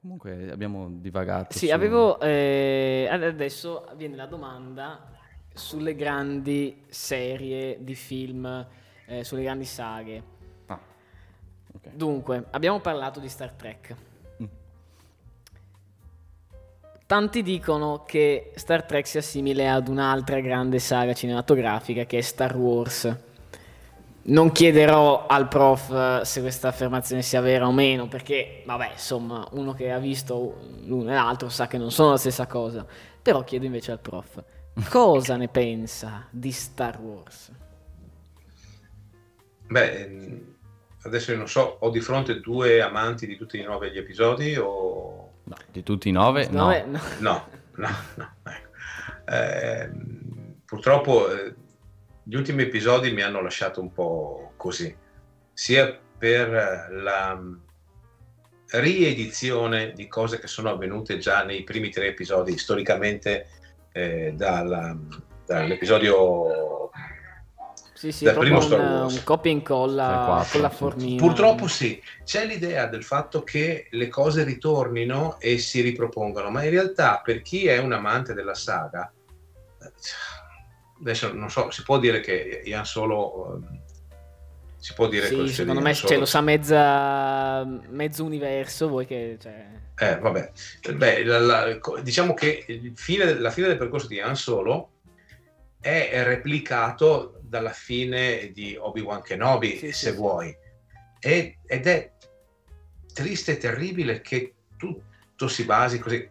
comunque 0.00 0.50
abbiamo 0.50 0.88
divagato. 0.90 1.56
Sì, 1.56 1.66
su- 1.66 1.72
avevo... 1.74 2.18
eh, 2.20 3.06
adesso 3.10 3.86
viene 3.96 4.16
la 4.16 4.26
domanda 4.26 5.08
sulle 5.52 5.94
grandi 5.94 6.84
serie 6.88 7.78
di 7.80 7.94
film, 7.94 8.66
eh, 9.06 9.24
sulle 9.24 9.42
grandi 9.42 9.64
saghe. 9.64 10.22
Ah, 10.66 10.80
ok. 11.74 11.88
Dunque, 11.92 12.46
abbiamo 12.50 12.80
parlato 12.80 13.20
di 13.20 13.28
Star 13.28 13.52
Trek. 13.52 13.96
Mm. 14.42 14.46
Tanti 17.04 17.42
dicono 17.42 18.04
che 18.04 18.52
Star 18.54 18.84
Trek 18.84 19.06
sia 19.06 19.20
simile 19.20 19.68
ad 19.68 19.88
un'altra 19.88 20.40
grande 20.40 20.78
saga 20.78 21.12
cinematografica 21.12 22.04
che 22.04 22.18
è 22.18 22.22
Star 22.22 22.56
Wars. 22.56 23.28
Non 24.22 24.52
chiederò 24.52 25.26
al 25.26 25.48
prof 25.48 25.90
eh, 25.90 26.24
se 26.24 26.40
questa 26.40 26.68
affermazione 26.68 27.22
sia 27.22 27.40
vera 27.40 27.66
o 27.66 27.72
meno, 27.72 28.06
perché, 28.06 28.62
vabbè, 28.66 28.90
insomma, 28.92 29.46
uno 29.52 29.72
che 29.72 29.90
ha 29.90 29.98
visto 29.98 30.58
l'uno 30.84 31.10
e 31.10 31.14
l'altro 31.14 31.48
sa 31.48 31.66
che 31.66 31.78
non 31.78 31.90
sono 31.90 32.10
la 32.10 32.16
stessa 32.18 32.46
cosa. 32.46 32.86
Però 33.22 33.42
chiedo 33.44 33.64
invece 33.64 33.92
al 33.92 34.00
prof, 34.00 34.42
cosa 34.90 35.36
ne 35.36 35.48
pensa 35.48 36.26
di 36.30 36.52
Star 36.52 37.00
Wars? 37.00 37.50
Beh, 39.68 40.42
adesso 41.02 41.30
io 41.30 41.38
non 41.38 41.48
so, 41.48 41.78
ho 41.80 41.90
di 41.90 42.00
fronte 42.00 42.40
due 42.40 42.82
amanti 42.82 43.26
di 43.26 43.36
tutti 43.36 43.58
e 43.58 43.64
nove 43.64 43.90
gli 43.90 43.98
episodi 43.98 44.56
o... 44.56 45.32
No, 45.44 45.56
di 45.70 45.82
tutti 45.82 46.08
i 46.08 46.12
nove, 46.12 46.48
no. 46.48 46.64
No, 46.64 46.72
eh, 46.74 46.84
no. 46.84 47.00
No, 47.18 47.44
no. 48.16 48.28
Ehm, 49.26 50.56
purtroppo 50.64 51.30
eh, 51.32 51.54
gli 52.22 52.34
ultimi 52.34 52.62
episodi 52.62 53.12
mi 53.12 53.22
hanno 53.22 53.40
lasciato 53.40 53.80
un 53.80 53.92
po' 53.92 54.52
così, 54.56 54.94
sia 55.52 55.98
per 56.18 56.54
eh, 56.54 56.94
la 57.02 57.34
mm, 57.34 57.54
riedizione 58.72 59.92
di 59.92 60.06
cose 60.06 60.38
che 60.38 60.46
sono 60.46 60.70
avvenute 60.70 61.18
già 61.18 61.44
nei 61.44 61.64
primi 61.64 61.90
tre 61.90 62.08
episodi, 62.08 62.56
storicamente 62.58 63.48
eh, 63.92 64.32
dalla- 64.36 64.96
dall'episodio 65.46 66.90
Sì, 67.92 68.12
sì, 68.12 68.24
Dal 68.24 68.38
primo 68.38 68.60
Star 68.60 68.80
un, 68.80 68.86
Wars. 68.86 69.14
un 69.14 69.24
copia 69.24 69.50
e 69.50 69.54
incolla 69.54 70.46
con 70.50 70.60
la 70.62 70.70
sì. 70.70 70.76
formina. 70.76 71.22
Purtroppo 71.22 71.66
sì, 71.66 72.02
c'è 72.24 72.46
l'idea 72.46 72.86
del 72.86 73.04
fatto 73.04 73.42
che 73.42 73.88
le 73.90 74.08
cose 74.08 74.42
ritornino 74.44 75.38
e 75.38 75.58
si 75.58 75.82
ripropongano, 75.82 76.48
ma 76.48 76.62
in 76.64 76.70
realtà 76.70 77.20
per 77.22 77.42
chi 77.42 77.66
è 77.66 77.78
un 77.78 77.92
amante 77.92 78.32
della 78.32 78.54
saga, 78.54 79.12
eh, 79.82 79.92
adesso 81.00 81.32
non 81.32 81.50
so, 81.50 81.70
si 81.70 81.82
può 81.82 81.98
dire 81.98 82.20
che 82.20 82.62
Ian 82.64 82.84
Solo, 82.84 83.60
eh, 83.62 83.78
si 84.76 84.92
può 84.94 85.08
dire 85.08 85.26
Sì, 85.26 85.34
così, 85.36 85.52
secondo 85.52 85.80
Ian 85.80 85.88
me 85.88 85.94
Solo- 85.94 86.08
cioè, 86.08 86.18
lo 86.18 86.24
sa 86.26 86.40
mezza, 86.40 87.64
mezzo 87.64 88.24
universo, 88.24 88.88
voi 88.88 89.06
che... 89.06 89.36
Cioè... 89.40 89.66
Eh, 89.96 90.18
vabbè, 90.18 90.50
Beh, 90.94 91.24
la- 91.24 91.38
la- 91.38 91.78
diciamo 92.02 92.32
che 92.34 92.64
fine- 92.94 93.34
la 93.34 93.50
fine 93.50 93.66
del 93.68 93.76
percorso 93.76 94.06
di 94.06 94.20
Han 94.20 94.36
Solo 94.36 94.92
è 95.80 96.22
replicato 96.24 97.38
dalla 97.42 97.72
fine 97.72 98.50
di 98.52 98.76
Obi-Wan 98.78 99.22
Kenobi, 99.22 99.70
Sì, 99.78 99.86
sì, 99.86 99.92
se 99.92 100.10
sì. 100.10 100.16
vuoi, 100.16 100.56
E- 101.22 101.58
ed 101.66 101.86
è 101.86 102.12
triste 103.12 103.52
e 103.52 103.56
terribile 103.58 104.20
che 104.22 104.54
tutto 104.78 105.48
si 105.48 105.64
basi 105.64 105.98
così. 105.98 106.26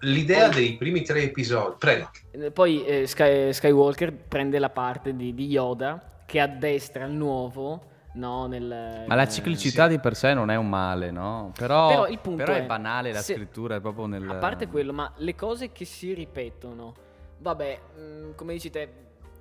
L'idea 0.00 0.48
Poi- 0.50 0.54
dei 0.54 0.76
primi 0.76 1.02
tre 1.02 1.22
episodi, 1.22 1.76
prego. 1.78 2.10
Eh, 2.32 2.50
Poi 2.50 2.84
eh, 2.84 3.06
Sky- 3.06 3.52
Skywalker 3.52 4.12
prende 4.12 4.58
la 4.58 4.70
parte 4.70 5.14
di, 5.16 5.34
di 5.34 5.46
Yoda 5.46 6.22
che 6.26 6.40
addestra 6.40 7.04
il 7.06 7.12
nuovo, 7.12 7.82
no? 8.14 8.46
Nel, 8.46 9.04
Ma 9.06 9.14
la 9.14 9.22
nel- 9.22 9.30
ciclicità 9.32 9.84
sì. 9.84 9.90
di 9.96 9.98
per 9.98 10.14
sé 10.14 10.34
non 10.34 10.50
è 10.50 10.56
un 10.56 10.68
male, 10.68 11.10
no? 11.10 11.52
Però, 11.56 11.88
Però 11.88 12.06
il 12.08 12.18
punto 12.18 12.44
però 12.44 12.54
è, 12.56 12.62
è, 12.62 12.66
banale 12.66 13.12
la 13.12 13.20
se- 13.20 13.34
scrittura, 13.34 13.76
è 13.76 13.80
proprio 13.80 14.06
nel... 14.06 14.28
A 14.28 14.34
parte 14.34 14.66
quello, 14.66 14.92
ma 14.92 15.10
le 15.16 15.34
cose 15.34 15.72
che 15.72 15.84
si 15.86 16.12
ripetono, 16.12 16.94
vabbè, 17.38 17.80
mh, 17.96 18.34
come 18.34 18.52
dici 18.52 18.68
te, 18.70 18.88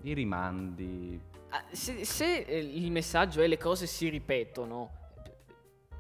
I 0.04 0.14
rimandi... 0.14 1.20
ah, 1.50 1.64
se, 1.72 2.06
se, 2.06 2.38
eh, 2.48 2.58
il 2.60 2.92
messaggio 2.92 3.42
è 3.42 3.48
le 3.48 3.58
cose 3.58 3.88
si 3.88 4.08
ripetono, 4.10 4.90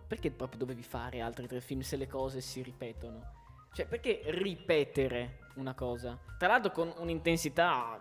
perché 0.08 0.32
proprio 0.32 0.60
dovevi 0.60 0.84
fare 0.84 1.20
altri 1.20 1.46
tre 1.48 1.60
film 1.60 1.82
se 1.82 1.98
le 1.98 2.08
cose 2.08 2.40
si 2.40 2.62
ripetono? 2.62 3.44
Cioè, 3.76 3.88
perché 3.88 4.22
ripetere 4.28 5.40
una 5.56 5.74
cosa? 5.74 6.18
Tra 6.38 6.48
l'altro 6.48 6.72
con 6.72 6.94
un'intensità 7.00 8.00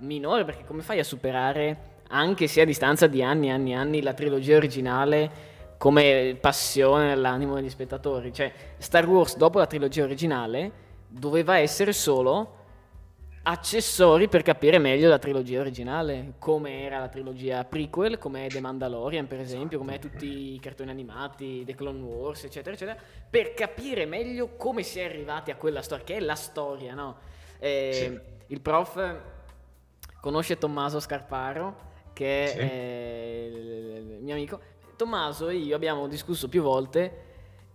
minore, 0.00 0.44
perché 0.44 0.62
come 0.66 0.82
fai 0.82 0.98
a 0.98 1.04
superare, 1.04 2.02
anche 2.08 2.46
se 2.46 2.60
a 2.60 2.66
distanza 2.66 3.06
di 3.06 3.22
anni 3.22 3.46
e 3.46 3.52
anni 3.52 3.72
e 3.72 3.76
anni, 3.76 4.02
la 4.02 4.12
trilogia 4.12 4.56
originale 4.56 5.54
come 5.78 6.36
passione 6.38 7.06
nell'animo 7.06 7.54
degli 7.54 7.70
spettatori? 7.70 8.30
Cioè, 8.30 8.52
Star 8.76 9.08
Wars 9.08 9.38
dopo 9.38 9.58
la 9.58 9.66
trilogia 9.66 10.04
originale 10.04 10.70
doveva 11.08 11.56
essere 11.56 11.94
solo 11.94 12.65
accessori 13.48 14.28
per 14.28 14.42
capire 14.42 14.78
meglio 14.78 15.08
la 15.08 15.18
trilogia 15.20 15.60
originale, 15.60 16.32
come 16.38 16.82
era 16.82 16.98
la 16.98 17.08
trilogia 17.08 17.62
prequel, 17.64 18.18
come 18.18 18.46
è 18.46 18.48
The 18.48 18.58
Mandalorian 18.60 19.28
per 19.28 19.38
esempio, 19.38 19.78
come 19.78 19.94
è 19.94 19.98
tutti 20.00 20.54
i 20.54 20.58
cartoni 20.58 20.90
animati, 20.90 21.62
The 21.64 21.74
Clone 21.76 22.00
Wars, 22.00 22.42
eccetera, 22.44 22.74
eccetera, 22.74 22.98
per 23.30 23.54
capire 23.54 24.04
meglio 24.04 24.56
come 24.56 24.82
si 24.82 24.98
è 24.98 25.04
arrivati 25.04 25.52
a 25.52 25.56
quella 25.56 25.80
storia, 25.80 26.04
che 26.04 26.16
è 26.16 26.20
la 26.20 26.34
storia, 26.34 26.94
no? 26.94 27.16
Eh, 27.60 27.90
Sì. 27.92 28.34
Il 28.52 28.60
prof 28.60 29.16
conosce 30.20 30.58
Tommaso 30.58 30.98
Scarparo, 30.98 31.76
che 32.12 32.44
è 32.44 32.46
Sì. 32.48 32.58
eh, 32.58 33.50
il 33.52 34.14
il 34.16 34.22
mio 34.22 34.34
amico. 34.34 34.60
Tommaso 34.96 35.48
e 35.50 35.56
io 35.56 35.76
abbiamo 35.76 36.08
discusso 36.08 36.48
più 36.48 36.62
volte. 36.62 37.22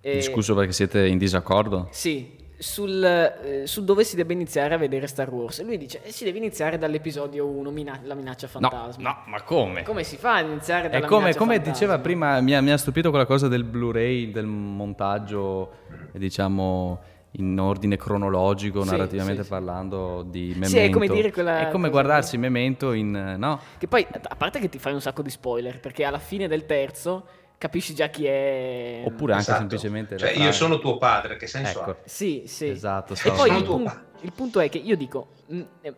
eh, 0.02 0.16
Discusso 0.16 0.54
perché 0.56 0.72
siete 0.74 1.06
in 1.08 1.18
disaccordo? 1.18 1.88
sì, 1.92 2.36
sul, 2.62 3.04
eh, 3.04 3.66
su 3.66 3.84
dove 3.84 4.04
si 4.04 4.16
debba 4.16 4.34
iniziare 4.34 4.76
a 4.76 4.78
vedere 4.78 5.08
Star 5.08 5.30
Wars. 5.30 5.60
E 5.60 5.64
lui 5.64 5.78
dice: 5.78 6.02
eh, 6.04 6.12
si 6.12 6.24
deve 6.24 6.38
iniziare 6.38 6.78
dall'episodio 6.78 7.48
1, 7.48 7.72
la 8.04 8.14
minaccia 8.14 8.48
No, 8.60 8.70
fantasma. 8.70 9.10
no, 9.10 9.18
ma 9.26 9.42
come? 9.42 9.84
Come 9.84 10.04
si 10.04 10.18
fa 10.18 10.36
ad 10.38 10.48
iniziare 10.48 10.88
È 10.88 10.90
dalla 10.92 11.08
come, 11.08 11.20
minaccia 11.22 11.38
come 11.40 11.56
fantasma? 11.56 11.74
diceva 11.74 12.00
prima, 12.00 12.40
mi 12.42 12.56
ha, 12.56 12.62
mi 12.62 12.72
ha 12.72 12.78
stupito 12.78 13.10
quella 13.10 13.26
cosa 13.26 13.48
del 13.48 13.64
Blu-ray, 13.64 14.32
del 14.32 14.46
montaggio, 14.46 15.72
diciamo, 16.14 17.00
in 17.36 17.58
ordine 17.60 17.98
cronologico, 17.98 18.84
Sì, 18.84 18.92
narrativamente 18.92 19.44
sì, 19.44 19.50
parlando 19.50 20.22
di 20.24 20.50
Memento. 20.50 20.68
Sì, 20.68 20.78
è 20.80 20.90
come 20.90 21.08
dire 21.08 21.32
quella 21.32 21.68
È 21.68 21.72
come 21.72 21.90
guardarsi 21.90 22.38
Memento 22.38 22.92
in... 22.92 23.36
no? 23.38 23.60
Che 23.78 23.88
poi, 23.88 24.06
a 24.12 24.36
parte 24.36 24.60
che 24.60 24.70
ti 24.70 24.78
fai 24.78 24.94
un 24.94 25.02
sacco 25.02 25.22
di 25.22 25.30
spoiler, 25.30 25.80
perché 25.80 26.04
alla 26.04 26.20
fine 26.20 26.48
del 26.48 26.66
terzo 26.66 27.26
capisci 27.62 27.94
già 27.94 28.08
chi 28.08 28.26
è. 28.26 29.04
Oppure 29.06 29.34
anche 29.34 29.44
Esatto. 29.44 29.60
semplicemente... 29.60 30.18
Cioè, 30.18 30.32
io 30.32 30.52
sono 30.52 30.80
tuo 30.80 30.98
padre, 30.98 31.36
che 31.38 31.46
senso 31.46 31.82
Ecco. 31.82 31.90
ha? 31.92 31.96
Sì, 32.06 32.46
sì. 32.48 32.70
Esatto, 32.70 33.14
E 33.14 33.32
poi 33.32 33.50
il, 33.50 33.54
Sono 33.54 33.62
tuo 33.62 33.76
pun- 33.76 33.84
padre. 33.84 34.02
il 34.22 34.34
punto 34.34 34.60
è 34.60 34.68
che 34.68 34.80
io 34.80 34.98
dico, 34.98 35.28
mm, 35.54 35.62
eh, 35.82 35.96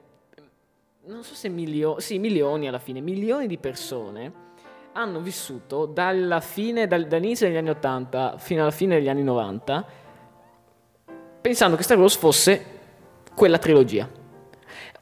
non 1.06 1.24
so 1.24 1.34
se 1.36 1.48
milioni, 1.48 2.02
sì, 2.02 2.20
milioni 2.20 2.68
alla 2.68 2.80
fine, 2.80 3.00
milioni 3.00 3.48
di 3.48 3.58
persone 3.58 4.34
hanno 4.92 5.22
vissuto 5.22 5.86
dalla 5.86 6.42
fine, 6.42 6.86
dal- 6.86 7.08
dall'inizio 7.08 7.48
degli 7.48 7.56
anni 7.56 7.70
80 7.70 8.36
fino 8.40 8.62
alla 8.64 8.72
fine 8.72 8.96
degli 8.96 9.08
anni 9.08 9.24
90 9.24 9.86
pensando 11.42 11.78
che 11.78 11.84
Star 11.84 11.98
Wars 11.98 12.16
fosse 12.18 12.66
quella 13.34 13.58
trilogia. 13.58 14.10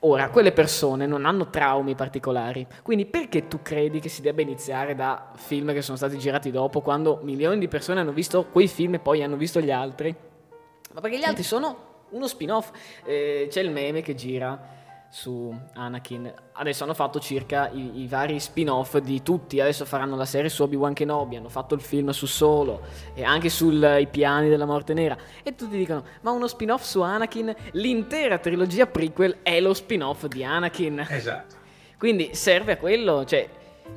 Ora, 0.03 0.29
quelle 0.29 0.51
persone 0.51 1.05
non 1.05 1.25
hanno 1.25 1.51
traumi 1.51 1.93
particolari, 1.93 2.65
quindi 2.81 3.05
perché 3.05 3.47
tu 3.47 3.61
credi 3.61 3.99
che 3.99 4.09
si 4.09 4.23
debba 4.23 4.41
iniziare 4.41 4.95
da 4.95 5.31
film 5.35 5.73
che 5.73 5.83
sono 5.83 5.95
stati 5.95 6.17
girati 6.17 6.49
dopo, 6.49 6.81
quando 6.81 7.19
milioni 7.21 7.59
di 7.59 7.67
persone 7.67 7.99
hanno 7.99 8.11
visto 8.11 8.45
quei 8.45 8.67
film 8.67 8.95
e 8.95 8.99
poi 8.99 9.21
hanno 9.21 9.35
visto 9.35 9.61
gli 9.61 9.69
altri? 9.69 10.15
Ma 10.93 11.01
perché 11.01 11.19
gli 11.19 11.23
altri 11.23 11.43
sono 11.43 11.89
uno 12.09 12.27
spin-off. 12.27 12.71
Eh, 13.05 13.45
c'è 13.49 13.61
il 13.61 13.69
meme 13.69 14.01
che 14.01 14.15
gira 14.15 14.79
su 15.11 15.53
Anakin. 15.73 16.33
Adesso 16.53 16.85
hanno 16.85 16.93
fatto 16.93 17.19
circa 17.19 17.69
i, 17.69 17.99
i 18.01 18.07
vari 18.07 18.39
spin-off 18.39 18.97
di 18.99 19.21
tutti. 19.21 19.59
Adesso 19.59 19.83
faranno 19.85 20.15
la 20.15 20.25
serie 20.25 20.49
su 20.49 20.63
Obi-Wan 20.63 20.93
Kenobi. 20.93 21.35
Hanno 21.35 21.49
fatto 21.49 21.75
il 21.75 21.81
film 21.81 22.09
su 22.11 22.25
Solo 22.25 22.81
e 23.13 23.23
anche 23.23 23.49
sui 23.49 24.07
piani 24.07 24.47
della 24.47 24.65
Morte 24.65 24.93
Nera. 24.93 25.17
E 25.43 25.53
tutti 25.53 25.75
dicono: 25.77 26.03
Ma 26.21 26.31
uno 26.31 26.47
spin-off 26.47 26.83
su 26.83 27.01
Anakin? 27.01 27.53
L'intera 27.73 28.37
trilogia 28.37 28.87
prequel 28.87 29.39
è 29.43 29.59
lo 29.59 29.73
spin-off 29.73 30.25
di 30.27 30.43
Anakin. 30.45 31.05
Esatto. 31.09 31.55
Quindi 31.97 32.33
serve 32.33 32.71
a 32.71 32.77
quello, 32.77 33.25
cioè 33.25 33.47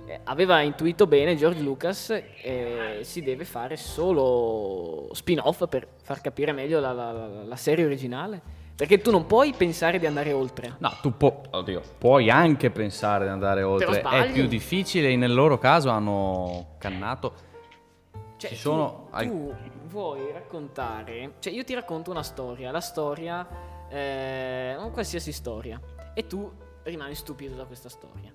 eh, 0.07 0.21
aveva 0.25 0.61
intuito 0.63 1.07
bene 1.07 1.37
George 1.37 1.61
Lucas, 1.63 2.11
eh, 2.11 2.99
si 3.03 3.23
deve 3.23 3.45
fare 3.45 3.77
solo 3.77 5.09
spin-off 5.13 5.67
per 5.69 5.87
far 6.03 6.21
capire 6.21 6.51
meglio 6.53 6.81
la- 6.81 6.93
la- 6.93 7.45
la 7.45 7.57
serie 7.57 7.85
originale. 7.85 8.54
Perché 8.77 8.99
tu 8.99 9.11
non 9.13 9.27
puoi 9.27 9.53
pensare 9.53 9.99
di 10.01 10.07
andare 10.07 10.33
oltre. 10.33 10.75
No, 10.79 10.93
tu 11.01 11.17
pu- 11.17 11.43
oddio, 11.51 11.81
puoi 11.99 12.29
anche 12.29 12.71
pensare 12.71 13.25
di 13.25 13.31
andare 13.31 13.63
oltre, 13.63 14.01
è 14.01 14.33
più 14.33 14.47
difficile, 14.47 15.15
nel 15.15 15.33
loro 15.33 15.59
caso 15.59 15.91
hanno 15.91 16.75
cannato. 16.79 17.53
Cioè, 18.37 18.51
Ci 18.51 18.57
tu- 18.57 18.61
sono 18.63 19.07
tu, 19.11 19.15
al- 19.15 19.71
vuoi 19.85 20.33
raccontare, 20.33 21.35
cioè 21.39 21.53
io 21.53 21.63
ti 21.63 21.73
racconto 21.73 22.11
una 22.11 22.25
storia, 22.25 22.73
la 22.73 22.81
storia, 22.81 23.47
eh, 23.89 24.75
non 24.77 24.91
qualsiasi 24.91 25.31
storia, 25.31 25.81
e 26.13 26.27
tu 26.27 26.51
rimani 26.83 27.15
stupito 27.15 27.55
da 27.55 27.65
questa 27.65 27.89
storia. 27.89 28.33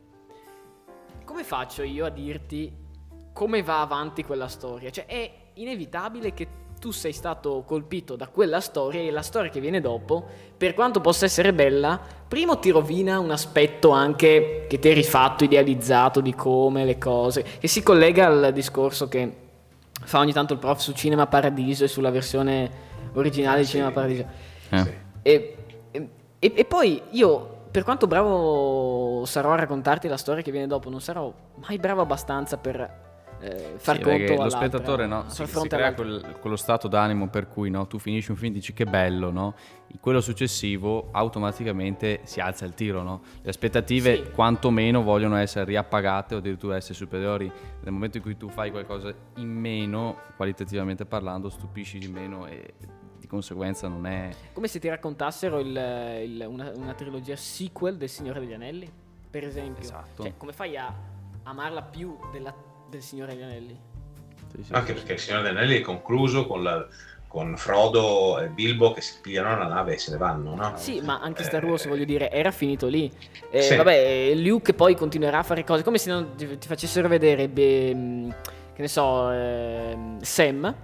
Come 1.25 1.44
faccio 1.44 1.83
io 1.83 2.06
a 2.06 2.09
dirti 2.09 2.88
come 3.33 3.62
va 3.62 3.81
avanti 3.81 4.24
quella 4.24 4.47
storia? 4.47 4.89
Cioè 4.89 5.06
è 5.06 5.31
inevitabile 5.56 6.33
che 6.33 6.47
tu 6.80 6.92
sei 6.92 7.12
stato 7.12 7.64
colpito 7.66 8.16
da 8.16 8.28
quella 8.28 8.62
storia 8.62 9.02
e 9.02 9.12
la 9.12 9.22
storia 9.22 9.52
che 9.52 9.60
viene 9.60 9.81
dopo, 9.81 10.26
per 10.58 10.74
quanto 10.74 11.02
possa 11.02 11.26
essere 11.26 11.54
bella, 11.54 12.00
primo 12.28 12.58
ti 12.58 12.70
rovina 12.70 13.20
un 13.20 13.31
aspetto 13.31 13.90
anche 13.90 14.66
che 14.68 14.80
ti 14.80 14.88
eri 14.90 15.04
fatto, 15.04 15.44
idealizzato 15.44 16.22
di 16.22 16.34
come 16.34 16.86
le 16.86 16.98
cose, 16.98 17.44
che 17.60 17.68
si 17.68 17.84
collega 17.84 18.28
al 18.28 18.52
discorso 18.54 19.08
che 19.10 19.36
fa 20.02 20.20
ogni 20.20 20.31
tanto 20.31 20.54
il 20.54 20.60
prof 20.60 20.80
su 20.80 20.94
Cinema 20.94 21.28
Paradiso 21.28 21.84
e 21.84 21.88
sulla 21.90 22.10
versione 22.12 22.72
originale 23.14 23.60
di 23.60 23.66
Sì. 23.66 23.72
Cinema 23.72 23.92
Paradiso. 23.92 24.26
Eh. 24.70 24.94
E, 25.22 25.56
e- 25.92 26.54
e 26.56 26.66
poi 26.66 27.02
io, 27.12 27.58
per 27.70 27.84
quanto 27.84 28.08
bravo 28.08 29.24
sarò 29.26 29.52
a 29.52 29.56
raccontarti 29.58 30.08
la 30.08 30.16
storia 30.18 30.42
che 30.42 30.52
viene 30.52 30.68
dopo, 30.68 30.90
non 30.90 31.02
sarò 31.02 31.31
mai 31.56 31.78
bravo 31.78 32.02
abbastanza 32.02 32.56
per 32.56 33.08
eh, 33.41 33.74
far 33.77 33.95
Sì, 33.97 34.01
conto 34.01 34.18
perché 34.18 34.36
lo 34.36 34.41
all'altra, 34.41 34.59
spettatore 34.59 35.06
no, 35.06 35.24
si, 35.30 35.45
si 35.45 35.68
crea 35.68 35.94
quel- 35.94 36.36
quello 36.39 36.56
stato 36.56 36.88
d'animo 36.88 37.27
per 37.30 37.47
cui 37.47 37.69
no, 37.69 37.88
tu 37.88 37.97
finisci 38.00 38.31
un 38.31 38.38
film 38.38 38.51
e 38.51 38.56
dici 38.56 38.74
che 38.74 38.86
bello, 38.86 39.31
no? 39.31 39.56
Quello 40.00 40.21
successivo 40.21 41.09
automaticamente 41.12 42.19
si 42.24 42.39
alza 42.39 42.65
il 42.65 42.74
tiro, 42.74 43.01
no? 43.01 43.21
Le 43.41 43.50
aspettative 43.50 44.15
Sì. 44.25 44.31
quantomeno 44.31 45.01
vogliono 45.01 45.36
essere 45.38 45.65
riappagate 45.65 46.36
o 46.36 46.38
addirittura 46.39 46.75
essere 46.75 46.94
superiori. 46.94 47.51
Nel 47.81 47.91
momento 47.91 48.18
in 48.18 48.24
cui 48.24 48.38
tu 48.38 48.50
fai 48.50 48.71
qualcosa 48.71 49.13
in 49.38 49.50
meno, 49.50 50.18
qualitativamente 50.35 51.06
parlando, 51.06 51.50
stupisci 51.50 51.97
di 51.97 52.07
meno 52.07 52.45
e 52.45 52.74
di 53.18 53.25
conseguenza 53.27 53.88
non 53.88 54.06
è... 54.06 54.30
Come 54.53 54.68
se 54.68 54.80
ti 54.80 54.88
raccontassero 54.89 55.59
il- 55.59 56.21
il- 56.25 56.45
una, 56.47 56.71
una 56.75 56.94
trilogia 56.94 57.35
sequel 57.35 57.97
del 57.97 58.09
Signore 58.09 58.39
degli 58.42 58.53
Anelli, 58.53 58.89
per 59.30 59.44
esempio. 59.44 59.81
Esatto. 59.83 60.24
Cioè, 60.24 60.33
come 60.38 60.51
fai 60.53 60.77
a 60.77 60.94
amarla 61.44 61.81
più 61.81 62.15
della- 62.31 62.53
del 62.89 63.01
Signore 63.01 63.33
degli 63.33 63.44
Anelli? 63.44 63.80
sì, 64.56 64.63
sì, 64.63 64.74
Anche 64.74 64.88
sì. 64.88 64.94
perché 64.94 65.13
il 65.13 65.19
Signore 65.19 65.44
degli 65.44 65.57
Anelli 65.57 65.77
è 65.77 65.81
concluso 65.81 66.47
con, 66.47 66.63
la- 66.63 66.86
con 67.27 67.56
Frodo 67.57 68.39
e 68.39 68.47
Bilbo 68.47 68.91
che 68.91 69.01
si 69.01 69.13
pigliano 69.21 69.56
la 69.57 69.68
nave 69.68 69.94
e 69.94 69.97
se 70.00 70.12
ne 70.12 70.18
vanno, 70.18 70.56
no? 70.56 70.74
Sì, 70.77 71.00
ma 71.01 71.19
anche 71.19 71.44
Star 71.44 71.63
Eh, 71.63 71.68
Wars, 71.68 71.88
voglio 71.88 72.06
dire, 72.06 72.31
era 72.31 72.51
finito 72.51 72.88
lì. 72.88 73.12
Eh, 73.51 73.62
Sì. 73.62 73.75
Vabbè, 73.75 74.33
Luke 74.36 74.74
poi 74.74 74.95
continuerà 74.95 75.39
a 75.39 75.44
fare 75.44 75.63
cose, 75.63 75.83
come 75.83 75.97
se 76.00 76.09
non 76.09 76.36
ti, 76.36 76.47
facessero 76.59 77.07
vedere, 77.07 77.47
beh, 77.47 78.27
che 78.74 78.81
ne 78.81 78.88
so, 78.88 79.30
ehm, 79.31 80.19
Sam, 80.21 80.75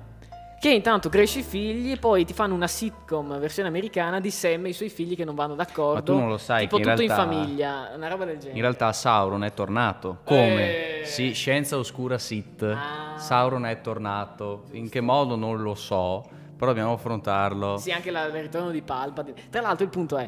che 0.68 0.74
intanto 0.74 1.10
cresce 1.10 1.40
i 1.40 1.44
figli 1.44 1.92
e 1.92 1.98
poi 1.98 2.26
ti 2.26 2.34
fanno 2.34 2.56
una 2.56 2.66
sitcom 2.66 3.38
versione 3.38 3.70
americana 3.70 4.20
di 4.20 4.32
Sam 4.32 4.66
e 4.66 4.70
i 4.70 4.74
suoi 4.74 4.90
figli 4.90 5.16
che 5.16 5.24
non 5.24 5.36
vanno 5.36 5.54
d'accordo. 5.54 5.94
Ma 5.94 6.02
tu 6.02 6.14
non 6.18 6.28
lo 6.28 6.40
sai 6.40 6.62
Tipo 6.62 6.78
che 6.78 6.82
in 6.82 6.90
tutto 6.96 7.02
realtà- 7.06 7.22
in 7.24 7.30
famiglia, 7.30 7.92
una 7.96 8.08
roba 8.08 8.26
del 8.26 8.38
genere. 8.40 8.56
In 8.56 8.62
realtà 8.62 8.92
Sauron 8.92 9.44
è 9.44 9.54
tornato. 9.54 10.22
Come? 10.24 11.02
Eh. 11.02 11.06
Sì, 11.06 11.34
scienza 11.34 11.78
oscura 11.78 12.18
Sith. 12.18 12.64
Ah. 12.64 13.16
Sauron 13.20 13.68
è 13.68 13.80
tornato. 13.82 14.64
In 14.72 14.90
che 14.90 15.02
modo 15.02 15.36
non 15.36 15.62
lo 15.62 15.76
so, 15.76 16.28
però 16.58 16.72
dobbiamo 16.72 16.94
affrontarlo. 16.94 17.78
Sì, 17.78 17.92
anche 17.92 18.10
la- 18.10 18.26
il 18.26 18.32
ritorno 18.34 18.72
di 18.72 18.82
Palpatine. 18.82 19.40
Tra 19.52 19.62
l'altro 19.62 19.84
il 19.84 19.92
punto 19.92 20.18
è, 20.18 20.28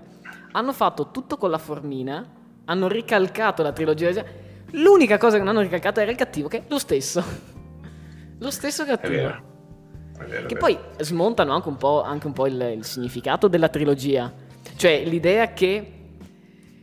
hanno 0.52 0.72
fatto 0.72 1.10
tutto 1.10 1.38
con 1.38 1.50
la 1.50 1.58
formina, 1.58 2.24
hanno 2.66 2.88
ricalcato 2.88 3.64
la 3.64 3.72
trilogia. 3.72 4.24
L'unica 4.74 5.18
cosa 5.18 5.38
che 5.38 5.44
non 5.44 5.56
hanno 5.56 5.62
ricalcato 5.62 6.00
era 6.00 6.12
il 6.12 6.18
cattivo, 6.18 6.48
che 6.48 6.58
è 6.58 6.64
lo 6.68 6.78
stesso. 6.78 7.24
lo 8.38 8.52
stesso 8.52 8.84
È 8.84 8.86
cattivo. 8.86 9.47
Vero. 10.26 10.48
Che 10.48 10.56
vero. 10.56 10.60
poi 10.60 10.78
smontano 11.00 11.54
anche 11.54 11.68
un 11.68 11.78
po', 11.78 12.02
anche 12.02 12.28
un 12.28 12.34
po' 12.34 12.48
il, 12.48 12.74
il 12.78 12.86
significato 12.86 13.48
della 13.48 13.70
trilogia. 13.70 14.32
Cioè 14.76 15.04
l'idea 15.06 15.54
che 15.54 15.92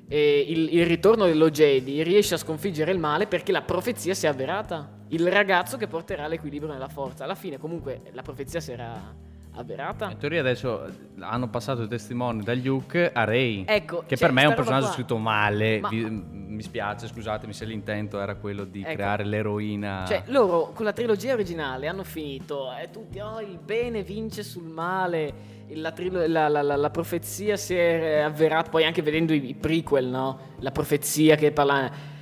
eh, 0.09 0.45
il, 0.49 0.75
il 0.75 0.87
ritorno 0.87 1.27
dello 1.27 1.51
Jedi 1.51 2.03
riesce 2.03 2.35
a 2.35 2.39
sconfiggere 2.39 2.93
il 2.93 2.99
male 2.99 3.27
perché 3.27 3.53
la 3.53 3.63
profezia 3.63 4.15
si 4.15 4.27
è 4.27 4.29
avverata. 4.29 5.03
Il 5.09 5.31
ragazzo 5.31 5.77
che 5.77 5.87
porterà 5.87 6.27
l'equilibrio 6.27 6.73
nella 6.73 6.89
forza. 6.89 7.25
Alla 7.25 7.35
fine 7.35 7.59
comunque 7.59 8.03
la 8.13 8.23
profezia 8.23 8.61
si 8.61 8.73
era 8.73 9.15
avverata. 9.57 10.11
In 10.11 10.19
teoria 10.19 10.41
adesso 10.41 10.85
hanno 11.21 11.49
passato 11.49 11.83
i 11.83 11.89
testimoni 11.89 12.43
da 12.43 12.55
Luke 12.55 13.13
a 13.13 13.25
Rey. 13.25 13.65
Ecco, 13.67 14.05
che 14.07 14.17
cioè, 14.17 14.27
per 14.27 14.33
me 14.33 14.43
è 14.43 14.47
un 14.47 14.55
personaggio 14.55 14.87
qua. 14.87 14.95
scritto 14.95 15.17
male. 15.17 15.81
Ma- 15.81 15.89
Vi- 15.89 16.43
mi 16.55 16.63
spiace, 16.63 17.09
scusatemi 17.09 17.53
se 17.53 17.65
l'intento 17.65 18.21
era 18.21 18.37
quello 18.37 18.65
di 18.65 18.83
Ecco. 18.83 18.93
creare 18.95 19.25
l'eroina. 19.25 20.05
Cioè, 20.07 20.23
loro 20.27 20.71
con 20.73 20.85
la 20.85 20.93
trilogia 20.93 21.33
originale 21.33 21.89
hanno 21.89 22.05
finito, 22.05 22.69
eh, 22.81 22.91
tutti, 22.91 23.19
oh, 23.19 23.41
il 23.41 23.59
bene 23.59 24.03
vince 24.05 24.45
sul 24.45 24.63
male, 24.65 25.33
la, 25.71 25.91
trilo- 25.91 26.25
la- 26.27 26.49
la- 26.49 26.63
la 26.63 26.91
profezia 26.91 27.57
si 27.57 27.75
è 27.75 28.19
avverata, 28.21 28.71
poi 28.71 28.85
anche 28.85 29.03
vedendo 29.03 29.33
i, 29.33 29.49
i 29.49 29.55
prequel, 29.55 30.07
no? 30.07 30.39
La 30.61 30.71
profezia 30.71 31.35
che 31.37 31.51
parla... 31.51 32.13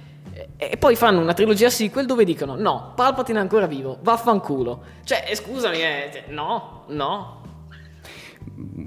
E, 0.56 0.76
poi 0.76 0.96
fanno 0.96 1.20
una 1.20 1.34
trilogia 1.34 1.68
sequel 1.68 2.06
dove 2.06 2.24
dicono, 2.24 2.56
no, 2.56 2.92
Palpatine 2.94 3.38
è 3.38 3.42
ancora 3.42 3.66
vivo, 3.66 3.98
vaffanculo. 4.02 4.82
Cioè, 5.04 5.26
eh, 5.28 5.34
scusami, 5.34 5.76
eh, 5.76 6.10
cioè, 6.12 6.24
no, 6.28 6.84
no. 6.88 7.40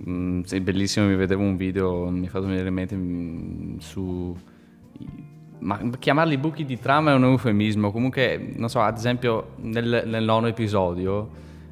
Mm, 0.09 0.41
sì, 0.41 0.59
bellissimo, 0.61 1.05
mi 1.07 1.15
vedevo 1.15 1.43
un 1.43 1.55
video, 1.57 2.09
mi 2.09 2.27
ha 2.27 2.29
fatto 2.29 2.45
venire 2.47 2.67
in 2.67 2.73
mente 2.73 2.95
mm, 2.95 3.77
su... 3.77 4.35
Ma 5.59 5.79
chiamarli 5.97 6.37
buchi 6.37 6.63
di 6.65 6.77
trama 6.79 7.11
è 7.11 7.15
un 7.15 7.23
eufemismo, 7.23 7.91
comunque, 7.91 8.53
non 8.55 8.69
so, 8.69 8.81
ad 8.81 8.97
esempio 8.97 9.53
nel, 9.57 10.03
nel 10.05 10.23
nono 10.23 10.47
episodio, 10.47 11.29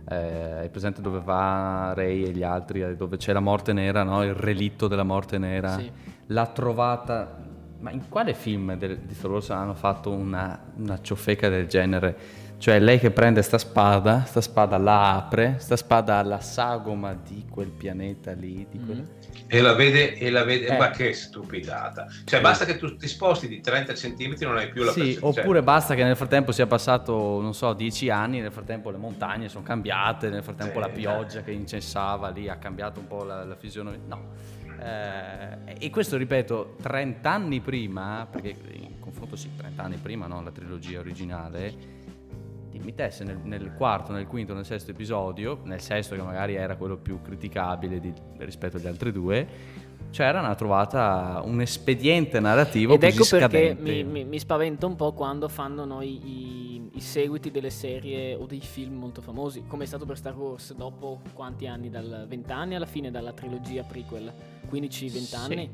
eh, 0.09 0.63
è 0.63 0.69
presente 0.69 0.99
dove 1.01 1.21
va 1.23 1.93
Ray 1.95 2.23
e 2.23 2.31
gli 2.31 2.43
altri, 2.43 2.81
eh, 2.81 2.95
dove 2.95 3.17
c'è 3.17 3.33
la 3.33 3.39
morte 3.39 3.71
nera, 3.71 4.03
no? 4.03 4.23
il 4.23 4.33
relitto 4.33 4.87
della 4.87 5.03
morte 5.03 5.37
nera, 5.37 5.77
Sì. 5.77 5.91
l'ha 6.27 6.45
trovata... 6.47 7.51
Ma 7.83 7.91
in 7.91 8.07
quale 8.07 8.33
film 8.33 8.75
del- 8.77 8.99
di 8.99 9.13
Star 9.13 9.29
Wars 9.29 9.49
hanno 9.49 9.73
fatto 9.73 10.09
una, 10.09 10.57
una 10.77 11.01
ciofeca 11.01 11.49
del 11.49 11.67
genere? 11.67 12.15
Cioè 12.57 12.79
lei 12.79 12.97
che 12.97 13.11
prende 13.11 13.41
sta 13.41 13.57
spada, 13.57 14.23
sta 14.23 14.39
spada 14.39 14.77
la 14.77 15.15
apre, 15.15 15.55
sta 15.59 15.75
spada 15.75 16.19
ha 16.19 16.23
la 16.23 16.39
sagoma 16.39 17.13
di 17.13 17.45
quel 17.49 17.67
pianeta 17.67 18.31
lì, 18.31 18.65
di 18.71 18.79
quel... 18.79 19.05
E 19.47 19.59
la 19.59 19.73
vede, 19.73 20.15
e 20.15 20.29
la 20.29 20.45
vede, 20.45 20.67
Eh. 20.67 20.77
ma 20.77 20.91
che 20.91 21.11
stupidata. 21.11 22.07
Cioè, 22.23 22.39
basta 22.39 22.63
che 22.63 22.77
tu 22.77 22.95
ti 22.95 23.09
sposti 23.09 23.49
di 23.49 23.59
30 23.59 23.91
cm 23.91 24.35
non 24.43 24.55
hai 24.55 24.69
più 24.69 24.83
la 24.83 24.91
Sì, 24.93 24.99
percezione. 25.01 25.39
oppure 25.39 25.61
basta 25.61 25.93
che 25.93 26.03
nel 26.05 26.15
frattempo 26.15 26.53
sia 26.53 26.65
passato, 26.65 27.41
non 27.41 27.53
so, 27.53 27.73
dieci 27.73 28.09
anni, 28.09 28.39
nel 28.39 28.53
frattempo 28.53 28.91
le 28.91 28.97
montagne 28.97 29.49
sono 29.49 29.63
cambiate, 29.65 30.29
nel 30.29 30.41
frattempo 30.41 30.75
Sì, 30.75 30.79
la 30.79 30.89
pioggia 30.89 31.41
che 31.41 31.51
incessava 31.51 32.29
lì 32.29 32.47
ha 32.47 32.55
cambiato 32.55 33.01
un 33.01 33.07
po' 33.07 33.25
la, 33.25 33.43
la 33.43 33.55
fisionomia. 33.57 33.99
No. 34.07 34.51
Eh, 34.83 35.75
e 35.79 35.89
questo, 35.89 36.17
ripeto, 36.17 36.75
30 36.81 37.31
anni 37.31 37.61
prima, 37.61 38.27
perché 38.29 38.55
in 38.73 38.99
confronto 38.99 39.37
sì, 39.37 39.49
30 39.55 39.81
anni 39.81 39.97
prima, 39.97 40.27
no, 40.27 40.41
la 40.41 40.51
trilogia 40.51 40.99
originale, 40.99 42.01
dimmi 42.69 42.93
te 42.93 43.09
se 43.09 43.23
nel, 43.23 43.37
nel 43.37 43.73
quarto, 43.75 44.11
nel 44.11 44.27
quinto, 44.27 44.53
nel 44.53 44.65
sesto 44.65 44.91
episodio, 44.91 45.61
nel 45.63 45.79
sesto 45.79 46.15
che 46.15 46.21
magari 46.21 46.55
era 46.55 46.75
quello 46.75 46.97
più 46.97 47.21
criticabile 47.21 47.99
di- 47.99 48.13
rispetto 48.39 48.77
agli 48.77 48.87
altri 48.87 49.11
due, 49.13 49.47
c'era 50.13 50.39
una 50.41 50.53
trovata 50.53 51.41
un 51.43 51.59
espediente 51.59 52.39
narrativo 52.39 52.93
Ed 52.93 53.03
ecco 53.03 53.25
perché 53.27 53.75
mi, 53.79 54.03
mi, 54.03 54.23
mi 54.23 54.37
spaventa 54.37 54.85
un 54.85 54.95
po' 54.95 55.11
quando 55.11 55.49
fanno 55.49 55.85
noi 55.85 56.19
i, 56.23 56.89
i 56.93 57.01
seguiti 57.01 57.49
delle 57.49 57.71
serie 57.71 58.35
o 58.35 58.45
dei 58.45 58.59
film 58.59 58.93
molto 58.93 59.23
famosi, 59.23 59.63
come 59.65 59.85
è 59.85 59.87
stato 59.87 60.05
per 60.05 60.17
Star 60.17 60.37
Wars 60.37 60.75
dopo 60.75 61.21
quanti 61.33 61.65
anni? 61.65 61.89
Dal 61.89 62.25
20 62.29 62.51
anni 62.51 62.75
alla 62.75 62.85
fine 62.85 63.09
dalla 63.09 63.33
trilogia 63.33 63.81
prequel, 63.81 64.31
15-20 64.71 65.09
Sì. 65.09 65.35
anni. 65.35 65.69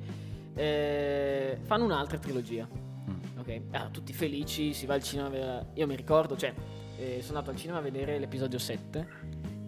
Eh, 0.55 1.57
fanno 1.63 1.83
un'altra 1.83 2.17
trilogia. 2.17 2.65
Mm. 2.65 3.39
Ok, 3.39 3.61
ah, 3.71 3.89
tutti 3.91 4.13
felici, 4.13 4.73
si 4.73 4.85
va 4.85 4.93
al 4.93 5.03
cinema. 5.03 5.65
Io 5.73 5.85
mi 5.85 5.97
ricordo, 5.97 6.37
cioè, 6.37 6.53
eh, 6.97 7.17
sono 7.21 7.39
andato 7.39 7.51
al 7.51 7.57
cinema 7.57 7.79
a 7.79 7.81
vedere 7.81 8.17
l'episodio 8.17 8.57
7 8.57 9.07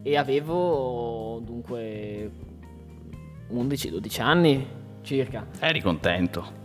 e 0.04 0.18
avevo 0.18 1.42
dunque 1.44 2.32
11-12 3.54 4.22
anni 4.22 4.68
circa. 5.02 5.48
Eri 5.60 5.82
contento 5.82 6.60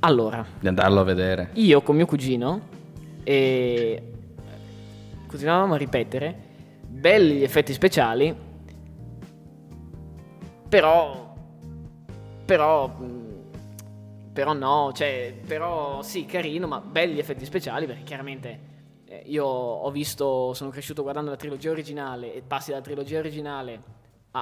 Allora, 0.00 0.44
di 0.60 0.68
andarlo 0.68 1.00
a 1.00 1.04
vedere. 1.04 1.50
io 1.54 1.82
con 1.82 1.96
mio 1.96 2.06
cugino 2.06 2.60
e 3.24 4.12
continuavamo 5.26 5.74
a 5.74 5.76
ripetere 5.76 6.46
belli 6.86 7.36
gli 7.38 7.42
effetti 7.42 7.72
speciali 7.72 8.34
però 10.68 11.34
però 12.44 12.86
mh, 12.86 14.30
però 14.32 14.52
no 14.52 14.92
cioè 14.94 15.34
però 15.46 16.02
sì 16.02 16.24
carino 16.26 16.66
ma 16.66 16.80
belli 16.80 17.14
gli 17.14 17.18
effetti 17.18 17.44
speciali 17.44 17.86
perché 17.86 18.02
chiaramente 18.02 18.60
eh, 19.06 19.22
io 19.26 19.44
ho 19.44 19.90
visto 19.90 20.52
sono 20.54 20.70
cresciuto 20.70 21.02
guardando 21.02 21.30
la 21.30 21.36
trilogia 21.36 21.70
originale 21.70 22.34
e 22.34 22.42
passi 22.42 22.70
dalla 22.70 22.82
trilogia 22.82 23.18
originale 23.18 23.96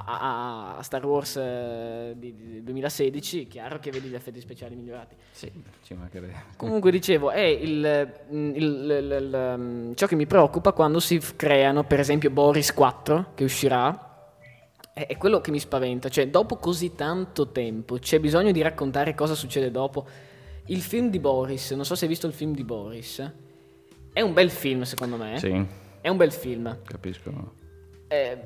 a, 0.05 0.83
Star 0.83 1.05
Wars 1.07 1.37
eh, 1.37 2.15
di, 2.17 2.35
di 2.35 2.63
2016 2.63 3.47
chiaro 3.47 3.79
che 3.79 3.91
vedi 3.91 4.09
gli 4.09 4.15
effetti 4.15 4.41
speciali 4.41 4.75
migliorati 4.75 5.15
Sì, 5.31 5.51
ci 5.83 5.95
mancherebbe. 5.95 6.35
Comunque 6.57 6.91
dicevo, 6.91 7.31
è 7.31 7.41
il, 7.41 8.13
mm, 8.33 8.55
il- 8.55 9.09
il- 9.21 9.55
mm, 9.59 9.93
ciò 9.95 10.07
che 10.07 10.15
mi 10.17 10.27
preoccupa 10.27 10.73
quando 10.73 11.01
si 11.01 11.21
creano, 11.37 11.85
per 11.85 12.01
esempio, 12.01 12.31
Boris 12.31 12.73
4 12.73 13.33
che 13.35 13.45
uscirà. 13.45 14.03
È, 14.93 15.07
è 15.07 15.17
quello 15.17 15.41
che 15.41 15.51
mi 15.51 15.59
spaventa. 15.59 16.09
Cioè, 16.09 16.29
dopo 16.29 16.57
così 16.57 16.95
tanto 16.95 17.49
tempo, 17.53 17.99
c'è 17.99 18.19
bisogno 18.19 18.51
di 18.53 18.63
raccontare 18.63 19.15
cosa 19.15 19.35
succede 19.35 19.71
dopo. 19.71 20.07
Il 20.67 20.81
film 20.81 21.11
di 21.11 21.19
Boris, 21.21 21.71
non 21.73 21.85
so 21.85 21.95
se 21.95 22.05
hai 22.05 22.11
visto 22.11 22.27
il 22.27 22.33
film 22.33 22.53
di 22.55 22.65
Boris. 22.65 23.33
È 24.13 24.21
un 24.23 24.33
bel 24.33 24.51
film, 24.51 24.83
secondo 24.83 25.17
me. 25.17 25.39
Sì, 25.39 25.65
È 26.01 26.09
un 26.09 26.17
bel 26.17 26.33
film. 26.33 26.79
capisco. 26.85 27.53
eh, 28.09 28.39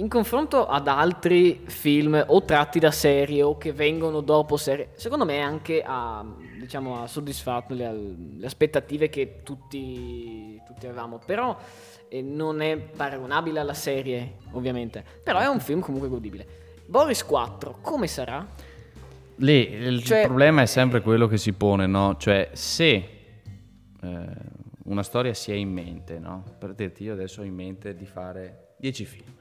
in 0.00 0.08
confronto 0.08 0.66
ad 0.66 0.86
altri 0.86 1.62
film 1.66 2.22
o 2.28 2.44
tratti 2.44 2.78
da 2.78 2.92
serie 2.92 3.42
o 3.42 3.56
che 3.58 3.72
vengono 3.72 4.20
dopo 4.20 4.56
serie, 4.56 4.90
secondo 4.94 5.24
me 5.24 5.40
anche 5.40 5.82
ha, 5.84 6.24
diciamo, 6.58 7.02
ha 7.02 7.06
soddisfatto 7.08 7.74
le, 7.74 7.92
le 8.36 8.46
aspettative 8.46 9.08
che 9.08 9.40
tutti, 9.42 10.60
tutti 10.64 10.86
avevamo. 10.86 11.18
Però 11.24 11.56
eh, 12.08 12.22
non 12.22 12.60
è 12.60 12.76
paragonabile 12.76 13.58
alla 13.58 13.74
serie, 13.74 14.36
ovviamente. 14.52 15.04
Però 15.22 15.40
è 15.40 15.46
un 15.46 15.58
film 15.58 15.80
comunque 15.80 16.08
godibile. 16.08 16.46
Boris 16.86 17.24
4, 17.24 17.78
come 17.80 18.06
sarà? 18.06 18.46
Lì 19.36 19.68
il 19.72 20.04
Cioè- 20.04 20.26
problema 20.26 20.62
è 20.62 20.66
sempre 20.66 21.00
quello 21.00 21.26
che 21.26 21.38
si 21.38 21.52
pone, 21.54 21.86
no? 21.86 22.16
Cioè, 22.16 22.50
se 22.52 22.94
eh, 24.00 24.26
una 24.84 25.02
storia 25.02 25.34
si 25.34 25.50
ha 25.50 25.56
in 25.56 25.72
mente, 25.72 26.20
no? 26.20 26.44
Per 26.56 26.72
dirti, 26.74 27.02
io 27.02 27.14
adesso 27.14 27.40
ho 27.40 27.44
in 27.44 27.54
mente 27.54 27.96
di 27.96 28.06
fare 28.06 28.74
10 28.78 29.04
film. 29.04 29.36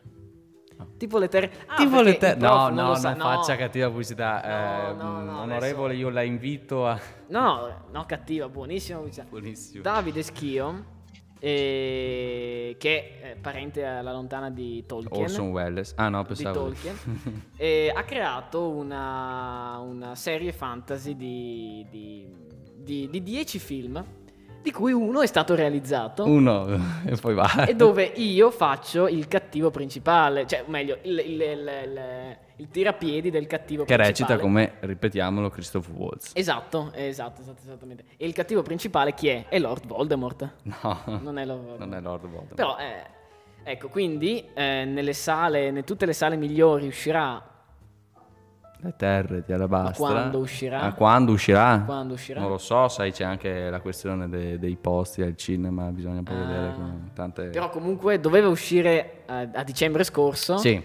Tipo 0.98 1.17
le 1.19 1.27
terre... 1.27 1.51
Ah, 1.67 1.75
tipo 1.75 2.01
le 2.01 2.17
te- 2.17 2.29
il 2.29 2.38
prof 2.38 2.51
No, 2.51 2.63
non 2.67 2.74
no, 2.75 2.81
non 2.88 2.96
sa, 2.98 3.13
no. 3.13 3.24
faccia 3.24 3.55
cattiva 3.55 3.88
pubblicità. 3.89 4.41
No, 4.43 4.89
Eh, 4.89 4.93
no, 4.93 5.24
no, 5.24 5.41
onorevole, 5.41 5.96
io 5.96 6.10
la 6.10 6.24
invito 6.24 6.88
a... 6.88 7.00
No, 7.27 7.67
no, 7.67 7.84
no, 7.91 8.05
cattiva, 8.05 8.48
buonissima. 8.50 8.98
pubblicità. 9.00 9.25
Buonissimo. 9.29 9.81
Davide 9.84 10.24
Schio, 10.24 10.86
eh, 11.39 12.75
che 12.79 13.19
è 13.22 13.36
parente 13.39 13.86
alla 13.86 14.12
lontana 14.12 14.50
di 14.50 14.84
Tolkien. 14.86 15.22
Orson 15.24 15.50
Welles. 15.50 15.93
Ah 15.98 16.10
no, 16.10 16.24
pensavo... 16.24 16.60
Tolkien, 16.60 16.98
eh, 17.57 17.91
ha 17.96 18.03
creato 18.03 18.69
una, 18.69 19.77
una 19.79 20.15
serie 20.15 20.51
fantasy 20.51 21.15
di, 21.15 21.86
di, 21.89 22.27
di, 22.75 23.07
di 23.10 23.24
10 23.24 23.60
film, 23.60 24.03
di 24.67 24.74
cui 24.74 24.91
uno 24.91 25.21
è 25.21 25.27
stato 25.27 25.55
realizzato. 25.55 26.25
Uno, 26.25 26.67
e 27.07 27.15
poi 27.15 27.33
va. 27.33 27.63
E 27.65 27.74
dove 27.74 28.03
io 28.03 28.51
faccio 28.51 29.07
il 29.07 29.29
cattivo 29.29 29.71
principale, 29.71 30.45
cioè, 30.45 30.65
meglio, 30.67 30.97
il, 31.03 31.17
il, 31.19 31.41
il, 31.41 32.38
il- 32.57 32.69
tirapiedi 32.69 33.29
del 33.29 33.47
cattivo 33.47 33.86
Che 33.86 33.95
principale. 33.95 34.33
recita 34.33 34.38
come, 34.45 34.74
ripetiamolo, 34.81 35.50
Christopher 35.50 35.95
Waltz. 35.95 36.31
Esatto, 36.33 36.91
esatto, 36.93 37.39
esatto, 37.41 37.62
esattamente. 37.63 38.03
E 38.17 38.25
il 38.27 38.33
cattivo 38.33 38.62
principale 38.62 39.13
chi 39.13 39.29
è? 39.29 39.45
È 39.47 39.57
Lord 39.57 39.86
Voldemort. 39.88 40.51
No, 40.63 41.01
Non 41.21 41.38
è 41.38 41.45
Lord 41.45 41.62
Voldemort. 41.63 41.79
non 41.79 41.93
è 41.93 42.01
Lord 42.01 42.21
Voldemort. 42.24 42.55
Però, 42.55 42.75
eh, 42.77 43.71
ecco, 43.71 43.88
quindi 43.88 44.43
eh, 44.53 44.83
nelle 44.83 45.13
sale, 45.13 45.67
in 45.67 45.83
tutte 45.86 46.05
le 46.05 46.13
sale 46.13 46.36
migliori 46.36 46.88
uscirà 46.88 47.41
Le 48.79 48.93
terre 48.96 49.43
di 49.46 49.51
Alabastra. 49.53 50.05
Quando 50.07 50.38
uscirà? 50.38 50.81
Ah, 50.81 50.93
quando 50.93 51.31
uscirà? 51.31 51.81
quando 51.86 52.13
uscirà. 52.13 52.39
Non 52.41 52.50
lo 52.50 52.57
so, 52.60 52.88
sai, 52.88 53.12
c'è 53.12 53.24
anche 53.24 53.69
la 53.72 53.79
questione 53.81 54.29
de- 54.29 54.60
dei 54.60 54.75
posti 54.75 55.22
al 55.24 55.36
cinema, 55.36 55.86
bisogna 55.91 56.22
poi 56.22 56.36
Ah. 56.36 56.46
vedere 56.46 56.74
con 56.74 57.10
tante... 57.13 57.43
Però 57.48 57.69
comunque 57.69 58.19
doveva 58.19 58.48
uscire 58.50 59.24
eh, 59.27 59.50
a 59.51 59.63
dicembre 59.63 60.03
scorso. 60.03 60.57
Sì, 60.57 60.81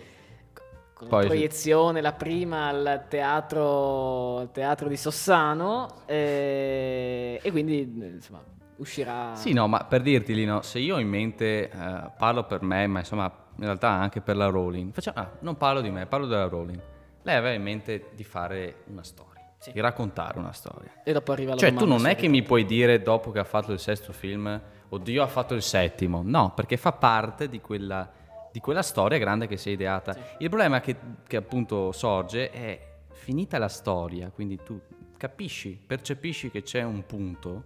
Con 0.95 1.09
Poi- 1.09 1.23
la 1.23 1.29
proiezione, 1.29 2.01
la 2.01 2.13
prima 2.13 2.69
al 2.69 3.05
teatro, 3.09 4.39
al 4.39 4.51
teatro 4.53 4.89
di 4.89 4.97
Sossano. 4.97 5.89
eh, 6.07 7.41
e 7.43 7.51
quindi, 7.51 7.81
insomma, 8.15 8.41
uscirà. 8.77 9.35
Sì, 9.35 9.53
no, 9.53 9.67
ma 9.67 9.85
per 9.85 10.01
dirti, 10.01 10.33
Lino, 10.35 10.63
se 10.63 10.79
io 10.79 10.95
ho 10.95 10.99
in 11.01 11.09
mente, 11.09 11.69
eh, 11.69 12.11
parlo 12.17 12.45
per 12.45 12.63
me, 12.63 12.87
ma 12.87 13.01
insomma, 13.01 13.25
in 13.57 13.65
realtà 13.65 13.89
anche 13.91 14.21
per 14.21 14.37
la 14.37 14.47
Rowling, 14.47 14.93
facciamo, 14.93 15.19
ah, 15.19 15.31
non 15.41 15.57
parlo 15.57 15.81
di 15.81 15.91
me, 15.91 16.07
parlo 16.07 16.27
della 16.27 16.47
Rowling. 16.47 16.81
Lei 17.23 17.37
aveva 17.37 17.55
in 17.55 17.63
mente 17.63 18.11
di 18.15 18.25
fare 18.25 18.83
una 18.87 19.03
storia, 19.05 19.43
Sì. 19.59 19.73
di 19.73 19.81
raccontare 19.81 20.39
una 20.39 20.53
storia. 20.53 21.03
E 21.05 21.13
dopo 21.13 21.33
arriva 21.33 21.53
la 21.53 21.57
Cioè, 21.57 21.73
tu 21.75 21.87
non 21.87 22.07
è 22.07 22.17
che 22.17 22.29
mi 22.29 22.43
puoi 22.43 22.65
dire 22.65 23.01
dopo 23.01 23.31
che 23.31 23.39
ha 23.39 23.45
fatto 23.45 23.73
il 23.73 23.79
sesto 23.79 24.13
film, 24.13 24.61
oddio, 24.89 25.23
ha 25.23 25.27
fatto 25.29 25.55
il 25.55 25.63
settimo. 25.63 26.23
No, 26.25 26.53
perché 26.55 26.77
fa 26.77 26.93
parte 26.93 27.49
di 27.49 27.61
quella, 27.61 28.11
di 28.51 28.61
quella 28.61 28.83
storia 28.83 29.19
grande 29.19 29.47
che 29.47 29.57
si 29.57 29.71
è 29.71 29.73
ideata. 29.73 30.17
Il 30.39 30.49
problema 30.49 30.81
che, 30.81 30.97
che 31.27 31.37
appunto 31.37 31.93
sorge 31.93 32.51
è 32.51 32.91
finita 33.13 33.59
la 33.59 33.69
storia, 33.69 34.31
quindi 34.31 34.59
tu 34.63 34.81
capisci, 35.17 35.81
percepisci 35.87 36.51
che 36.51 36.63
c'è 36.63 36.83
un 36.83 37.07
punto 37.07 37.65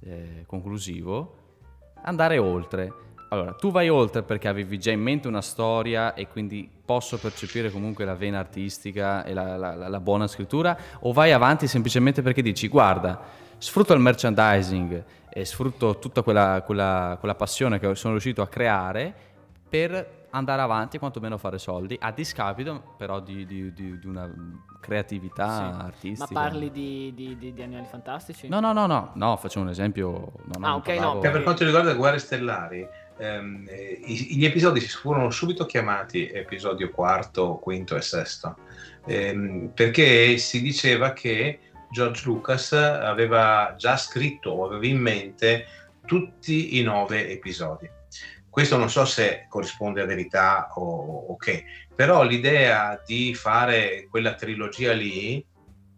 eh, 0.00 0.42
conclusivo, 0.46 1.36
andare 2.02 2.38
oltre. 2.38 2.92
Allora, 3.34 3.52
tu 3.52 3.72
vai 3.72 3.88
oltre 3.88 4.22
perché 4.22 4.46
avevi 4.46 4.78
già 4.78 4.92
in 4.92 5.00
mente 5.00 5.26
una 5.26 5.42
storia 5.42 6.14
e 6.14 6.28
quindi 6.28 6.70
posso 6.84 7.18
percepire 7.18 7.68
comunque 7.70 8.04
la 8.04 8.14
vena 8.14 8.38
artistica 8.38 9.24
e 9.24 9.34
la, 9.34 9.56
la- 9.56 9.74
la- 9.74 9.88
la 9.88 10.00
buona 10.00 10.28
scrittura, 10.28 10.76
o 11.00 11.12
vai 11.12 11.32
avanti 11.32 11.66
semplicemente 11.66 12.22
perché 12.22 12.42
dici, 12.42 12.68
guarda, 12.68 13.20
sfrutto 13.58 13.92
il 13.92 13.98
merchandising 14.00 15.04
e 15.28 15.44
sfrutto 15.44 15.98
tutta 15.98 16.22
quella, 16.22 16.62
quella- 16.64 17.16
quella 17.18 17.34
passione 17.34 17.80
che 17.80 17.92
sono 17.96 18.12
riuscito 18.12 18.40
a 18.40 18.46
creare 18.46 19.12
per 19.68 20.22
andare 20.30 20.62
avanti 20.62 20.96
e 20.96 20.98
quantomeno 20.98 21.36
fare 21.38 21.58
soldi, 21.58 21.96
a 22.00 22.10
discapito 22.12 22.94
però 22.96 23.18
di, 23.20 23.44
di- 23.46 23.72
di- 23.72 23.98
di 23.98 24.06
una 24.06 24.28
creatività 24.80 25.48
Sì. 25.56 25.62
Ma 25.62 25.84
artistica. 25.84 26.32
parli 26.40 26.70
di, 26.70 27.12
di- 27.14 27.36
di- 27.38 27.52
di 27.52 27.62
Animali 27.62 27.86
Fantastici? 27.86 28.48
No, 28.48 28.58
no, 28.60 28.72
no, 28.72 28.86
no, 28.86 29.10
no, 29.14 29.36
faccio 29.36 29.60
un 29.60 29.68
esempio. 29.68 30.32
No, 30.44 30.58
no, 30.58 30.66
Ah, 30.66 30.74
ok, 30.76 30.88
no, 30.98 31.18
Che 31.20 31.30
per 31.30 31.42
quanto 31.44 31.64
riguarda 31.64 31.94
Guerre 31.94 32.18
Stellari, 32.18 32.86
ehm, 33.18 33.66
eh, 33.68 34.00
i- 34.04 34.36
gli 34.36 34.44
episodi 34.44 34.80
si 34.80 34.88
furono 34.88 35.30
subito 35.30 35.66
chiamati 35.66 36.28
episodio 36.28 36.90
quarto, 36.90 37.56
quinto 37.56 37.96
e 37.96 38.02
sesto, 38.02 38.56
ehm, 39.06 39.70
perché 39.74 40.36
si 40.38 40.60
diceva 40.62 41.12
che 41.12 41.60
George 41.90 42.22
Lucas 42.24 42.72
aveva 42.72 43.74
già 43.78 43.96
scritto 43.96 44.50
o 44.50 44.66
aveva 44.66 44.86
in 44.86 44.98
mente 44.98 45.66
tutti 46.04 46.78
i 46.78 46.82
nove 46.82 47.30
episodi. 47.30 47.88
Questo 48.50 48.76
non 48.76 48.90
so 48.90 49.04
se 49.04 49.46
corrisponde 49.48 50.00
a 50.00 50.06
verità 50.06 50.70
o, 50.74 51.26
o 51.28 51.36
che, 51.36 51.64
però 51.94 52.22
l'idea 52.22 53.00
di 53.04 53.34
fare 53.34 54.06
quella 54.08 54.34
trilogia 54.34 54.92
lì 54.92 55.44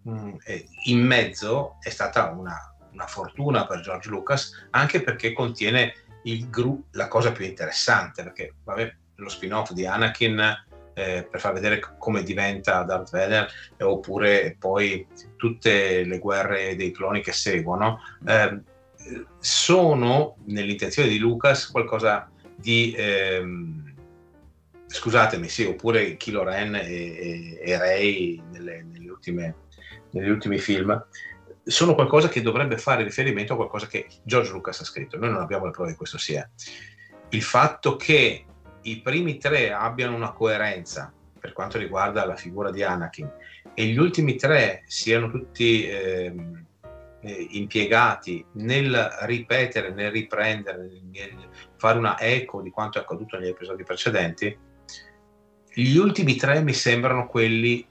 mh, 0.03 0.33
eh, 0.45 0.67
in 0.85 1.01
mezzo 1.01 1.77
è 1.81 1.91
stata 1.91 2.31
una, 2.31 2.75
una 2.93 3.07
fortuna 3.07 3.67
per 3.67 3.81
George 3.81 4.09
Lucas, 4.09 4.67
anche 4.71 5.03
perché 5.03 5.33
contiene 5.33 5.95
il 6.27 6.49
gru- 6.49 6.85
la 6.93 7.09
cosa 7.09 7.33
più 7.33 7.45
interessante, 7.45 8.23
perché 8.23 8.55
vabbè, 8.65 8.95
lo 9.17 9.29
spin-off 9.29 9.73
di 9.73 9.87
Anakin 9.87 10.65
eh, 10.95 11.27
per 11.31 11.41
far 11.41 11.53
vedere 11.53 11.81
come 11.99 12.23
diventa 12.23 12.83
Darth 12.83 13.11
Vader, 13.11 13.49
eh, 13.77 13.85
oppure 13.85 14.57
poi 14.59 15.07
tutte 15.37 16.05
le 16.05 16.19
guerre 16.19 16.75
dei 16.77 16.91
cloni 16.91 17.21
che 17.21 17.33
seguono, 17.33 18.01
eh, 18.27 18.61
sono 19.39 20.37
nell'intenzione 20.47 21.09
di 21.09 21.19
Lucas 21.19 21.71
qualcosa 21.71 22.29
di 22.57 22.95
ehm, 22.97 23.95
scusatemi, 24.87 25.49
sì, 25.49 25.65
oppure 25.65 26.17
Kylo 26.17 26.43
Ren 26.43 26.75
e, 26.75 26.81
e, 26.81 27.59
e 27.61 27.79
Rey 27.79 28.43
nelle, 28.51 28.83
nelle 28.83 29.11
ultime, 29.11 29.55
negli 30.11 30.31
ultimi 30.31 30.59
film, 30.59 31.05
sono 31.69 31.97
qualcosa 31.97 32.29
che 32.29 32.43
dovrebbe 32.43 32.79
fare 32.79 33.03
riferimento 33.03 33.55
a 33.55 33.57
qualcosa 33.57 33.89
che 33.89 34.07
George 34.23 34.53
Lucas 34.53 34.81
ha 34.81 34.85
scritto. 34.85 35.19
Noi 35.19 35.31
non 35.31 35.41
abbiamo 35.41 35.65
le 35.65 35.73
prove 35.73 35.91
che 35.91 35.97
questo 35.97 36.17
sia. 36.17 36.49
Il 37.31 37.43
fatto 37.43 37.97
che 37.97 38.45
i 38.83 39.01
primi 39.01 39.37
tre 39.37 39.73
abbiano 39.73 40.15
una 40.15 40.33
coerenza 40.33 41.13
per 41.39 41.53
quanto 41.53 41.77
riguarda 41.77 42.25
la 42.25 42.37
figura 42.37 42.71
di 42.71 42.85
Anakin 42.85 43.29
e 43.75 43.85
gli 43.87 43.99
ultimi 43.99 44.37
tre 44.37 44.85
siano 44.87 45.29
tutti 45.29 45.89
ehm, 45.89 46.65
eh, 47.21 47.47
impiegati 47.51 48.45
nel 48.53 49.17
ripetere, 49.23 49.91
nel 49.91 50.13
riprendere, 50.13 50.79
nel, 50.79 51.03
nel 51.11 51.49
fare 51.77 51.99
una 51.99 52.19
eco 52.21 52.63
di 52.63 52.71
quanto 52.71 52.99
è 52.99 53.01
accaduto 53.01 53.37
negli 53.39 53.49
episodi 53.49 53.83
precedenti, 53.83 54.57
gli 55.75 55.97
ultimi 55.97 56.37
tre 56.37 56.63
mi 56.63 56.73
sembrano 56.73 57.27
quelli 57.27 57.87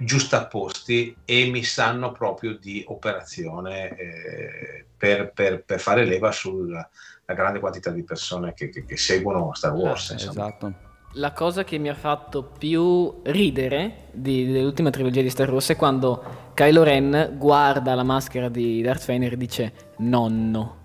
giustapposti 0.00 1.14
e 1.24 1.46
mi 1.50 1.62
sanno 1.62 2.12
proprio 2.12 2.56
di 2.58 2.84
operazione 2.88 3.96
eh, 3.96 4.84
per, 4.96 5.32
per- 5.32 5.62
per 5.64 5.78
fare 5.80 6.04
leva 6.04 6.30
sulla 6.32 6.88
la 7.26 7.34
grande 7.36 7.60
quantità 7.60 7.90
di 7.90 8.02
persone 8.02 8.54
che, 8.54 8.70
che- 8.70 8.84
che 8.84 8.96
seguono 8.96 9.54
Star 9.54 9.72
Wars. 9.72 10.10
Eh, 10.10 10.12
insomma. 10.14 10.46
esatto. 10.48 10.72
La 11.14 11.32
cosa 11.32 11.62
che 11.64 11.78
mi 11.78 11.88
ha 11.88 11.94
fatto 11.94 12.42
più 12.42 13.20
ridere 13.24 14.08
di- 14.12 14.50
dell'ultima 14.50 14.90
trilogia 14.90 15.22
di 15.22 15.30
Star 15.30 15.48
Wars 15.50 15.68
è 15.70 15.76
quando 15.76 16.50
Kylo 16.54 16.82
Ren 16.82 17.34
guarda 17.38 17.94
la 17.94 18.02
maschera 18.02 18.48
di 18.48 18.82
Darth 18.82 19.06
Vader 19.06 19.32
e 19.32 19.36
dice 19.36 19.72
nonno. 19.98 20.76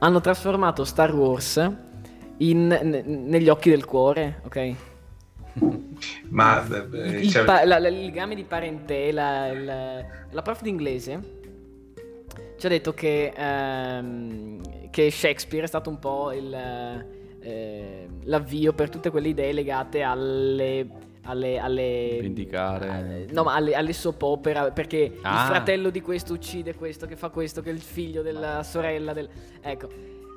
Hanno 0.00 0.20
trasformato 0.20 0.84
Star 0.84 1.14
Wars 1.14 1.56
in- 2.38 2.66
ne- 2.66 3.02
negli 3.02 3.48
occhi 3.48 3.70
del 3.70 3.84
cuore, 3.86 4.40
ok? 4.44 4.74
Ma 6.30 6.66
eh, 6.66 7.18
Il, 7.20 7.30
cioè, 7.30 7.44
pa- 7.44 7.64
la- 7.64 7.78
la- 7.78 7.88
il 7.88 8.00
legame 8.04 8.34
di 8.34 8.44
parentela, 8.44 9.48
il- 9.48 10.04
la 10.30 10.42
prof 10.42 10.62
d'inglese 10.62 11.38
ci 12.58 12.66
ha 12.66 12.68
detto 12.68 12.92
che, 12.92 13.32
ehm, 13.34 14.90
che 14.90 15.10
Shakespeare 15.10 15.64
è 15.64 15.68
stato 15.68 15.88
un 15.90 15.98
po' 15.98 16.30
il, 16.32 16.52
eh, 17.40 18.08
l'avvio 18.24 18.72
per 18.74 18.90
tutte 18.90 19.10
quelle 19.10 19.28
idee 19.28 19.52
legate 19.52 20.02
alle... 20.02 20.86
alle, 21.24 21.58
alle 21.58 22.18
Vendicare. 22.20 23.26
eh, 23.28 23.32
no, 23.32 23.44
ma 23.44 23.54
alle, 23.54 23.74
alle 23.74 23.92
soap 23.92 24.22
opera 24.22 24.70
perché 24.72 25.18
Ah. 25.22 25.40
il 25.42 25.46
fratello 25.48 25.90
di 25.90 26.00
questo 26.00 26.32
uccide 26.34 26.74
questo, 26.74 27.06
che 27.06 27.16
fa 27.16 27.28
questo, 27.30 27.62
che 27.62 27.70
è 27.70 27.72
il 27.72 27.80
figlio 27.80 28.22
della 28.22 28.62
sorella 28.62 29.12
del... 29.14 29.28
Ecco, 29.62 29.88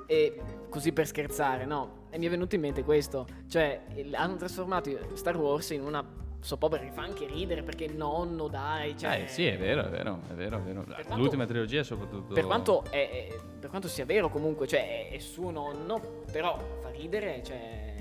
e 0.07 0.39
così 0.69 0.91
per 0.93 1.07
scherzare, 1.07 1.65
no? 1.65 2.01
E 2.13 2.19
mi 2.19 2.27
è 2.27 2.29
venuto 2.29 2.53
in 2.53 2.61
mente 2.61 2.83
questo, 2.83 3.25
cioè 3.49 3.81
il- 3.95 4.13
hanno 4.13 4.35
trasformato 4.35 4.91
Star 5.15 5.35
Wars 5.35 5.71
in 5.71 5.81
una 5.81 6.05
soap 6.41 6.61
opera 6.61 6.83
che 6.83 6.91
fa 6.91 7.01
anche 7.01 7.25
ridere 7.25 7.63
perché 7.63 7.87
nonno 7.87 8.47
dai, 8.49 8.95
cioè, 8.95 9.23
Eh, 9.23 9.27
sì, 9.27 9.47
è 9.47 9.57
vero, 9.57 9.83
è 9.83 9.89
vero, 9.89 10.19
è 10.29 10.33
vero, 10.35 10.57
è 10.59 10.61
vero. 10.61 10.83
quanto- 10.83 11.15
L'ultima 11.15 11.47
trilogia 11.47 11.81
soprattutto... 11.81 12.35
Per 12.35 12.45
quanto, 12.45 12.83
è- 12.91 13.09
è- 13.29 13.35
per 13.59 13.71
quanto 13.71 13.87
sia 13.87 14.05
vero 14.05 14.29
comunque, 14.29 14.67
cioè 14.67 15.09
è, 15.09 15.15
è 15.15 15.17
suo 15.17 15.49
nonno, 15.49 16.21
però 16.31 16.55
fa 16.83 16.91
ridere, 16.91 17.41
cioè... 17.43 17.95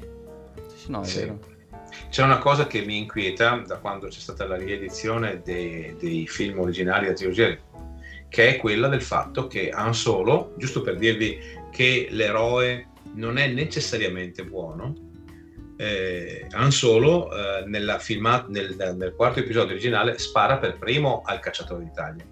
Sì, 0.66 0.76
sì, 0.76 0.90
no, 0.90 1.00
è 1.00 1.04
Sì. 1.06 1.18
vero. 1.20 1.38
C'è 2.10 2.22
una 2.22 2.36
cosa 2.38 2.66
che 2.66 2.82
mi 2.84 2.98
inquieta 2.98 3.62
da 3.66 3.78
quando 3.78 4.08
c'è 4.08 4.18
stata 4.20 4.46
la 4.46 4.56
riedizione 4.56 5.40
dei, 5.40 5.96
dei 5.98 6.26
film 6.26 6.58
originali 6.58 7.04
della 7.04 7.16
trilogia, 7.16 7.56
che 8.28 8.48
è 8.48 8.56
quella 8.58 8.88
del 8.88 9.00
fatto 9.02 9.46
che 9.46 9.70
Han 9.70 9.94
Solo, 9.94 10.52
giusto 10.58 10.82
per 10.82 10.96
dirvi 10.96 11.38
che 11.70 12.08
l'eroe 12.10 12.88
non 13.14 13.38
è 13.38 13.46
necessariamente 13.46 14.44
buono, 14.44 14.94
eh, 15.76 16.46
Han 16.52 16.70
Solo 16.70 17.32
eh, 17.32 17.64
nella 17.66 17.98
filma- 17.98 18.46
nel, 18.48 18.76
nel 18.76 19.14
quarto 19.16 19.40
episodio 19.40 19.72
originale 19.72 20.18
spara 20.18 20.58
per 20.58 20.78
primo 20.78 21.22
al 21.24 21.40
cacciatore 21.40 21.84
d'Italia. 21.84 22.24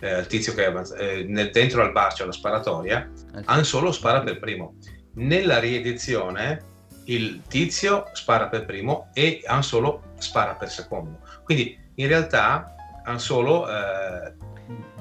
Eh, 0.00 0.10
al 0.10 0.26
tizio 0.26 0.54
che 0.54 0.64
è 0.64 0.66
avanz- 0.66 0.94
eh, 0.98 1.24
nel- 1.26 1.50
dentro 1.50 1.82
al 1.82 1.92
bar 1.92 2.12
c'è 2.12 2.24
una 2.24 2.32
sparatoria, 2.32 3.10
sì. 3.14 3.24
Han 3.44 3.64
Solo 3.64 3.92
spara 3.92 4.20
per 4.20 4.38
primo. 4.38 4.76
Nella 5.14 5.58
riedizione 5.58 6.72
il 7.04 7.42
tizio 7.48 8.10
spara 8.12 8.48
per 8.48 8.64
primo 8.64 9.10
e 9.14 9.42
Han 9.46 9.62
Solo 9.62 10.14
spara 10.18 10.54
per 10.54 10.68
secondo. 10.68 11.20
Quindi 11.44 11.78
in 11.94 12.08
realtà 12.08 12.74
Han 13.04 13.20
Solo 13.20 13.68
eh, 13.68 14.34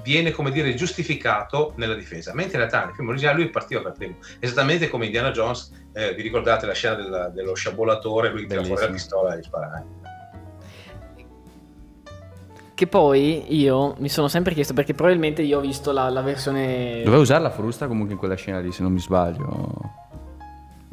viene 0.04 0.32
come 0.32 0.52
dire 0.52 0.74
giustificato 0.76 1.74
nella 1.78 1.96
difesa, 1.96 2.34
mentre 2.34 2.54
in 2.54 2.60
realtà 2.60 2.86
nel 2.86 2.94
film 2.96 3.08
originale 3.10 3.38
lui 3.38 3.50
partiva 3.50 3.82
per 3.82 3.94
primo, 3.94 4.16
esattamente 4.40 4.90
come 4.90 5.06
Indiana 5.06 5.32
Jones, 5.32 5.72
eh, 5.94 6.14
vi 6.14 6.22
ricordate 6.22 6.66
la 6.66 6.74
scena 6.74 6.96
della- 6.96 7.30
dello 7.30 7.54
sciabolatore, 7.56 8.30
lui 8.32 8.46
tira 8.48 8.64
fuori 8.64 8.82
la 8.82 8.92
pistola 8.92 9.34
e 9.34 9.40
gli 9.40 9.44
spara. 9.44 9.78
eh. 9.80 10.02
Che 12.76 12.88
poi 12.88 13.56
io 13.56 13.96
mi 14.00 14.10
sono 14.10 14.28
sempre 14.28 14.54
chiesto, 14.56 14.74
perché 14.74 14.94
probabilmente 14.96 15.44
io 15.44 15.60
ho 15.60 15.62
visto 15.62 15.92
la, 15.92 16.10
la 16.10 16.22
versione... 16.22 17.02
Doveva 17.04 17.22
usare 17.22 17.44
la 17.44 17.52
frusta 17.52 17.86
comunque 17.88 18.14
in 18.14 18.20
quella 18.20 18.34
scena 18.36 18.60
lì, 18.60 18.72
se 18.72 18.82
non 18.82 18.92
mi 18.92 19.00
sbaglio. 19.00 19.92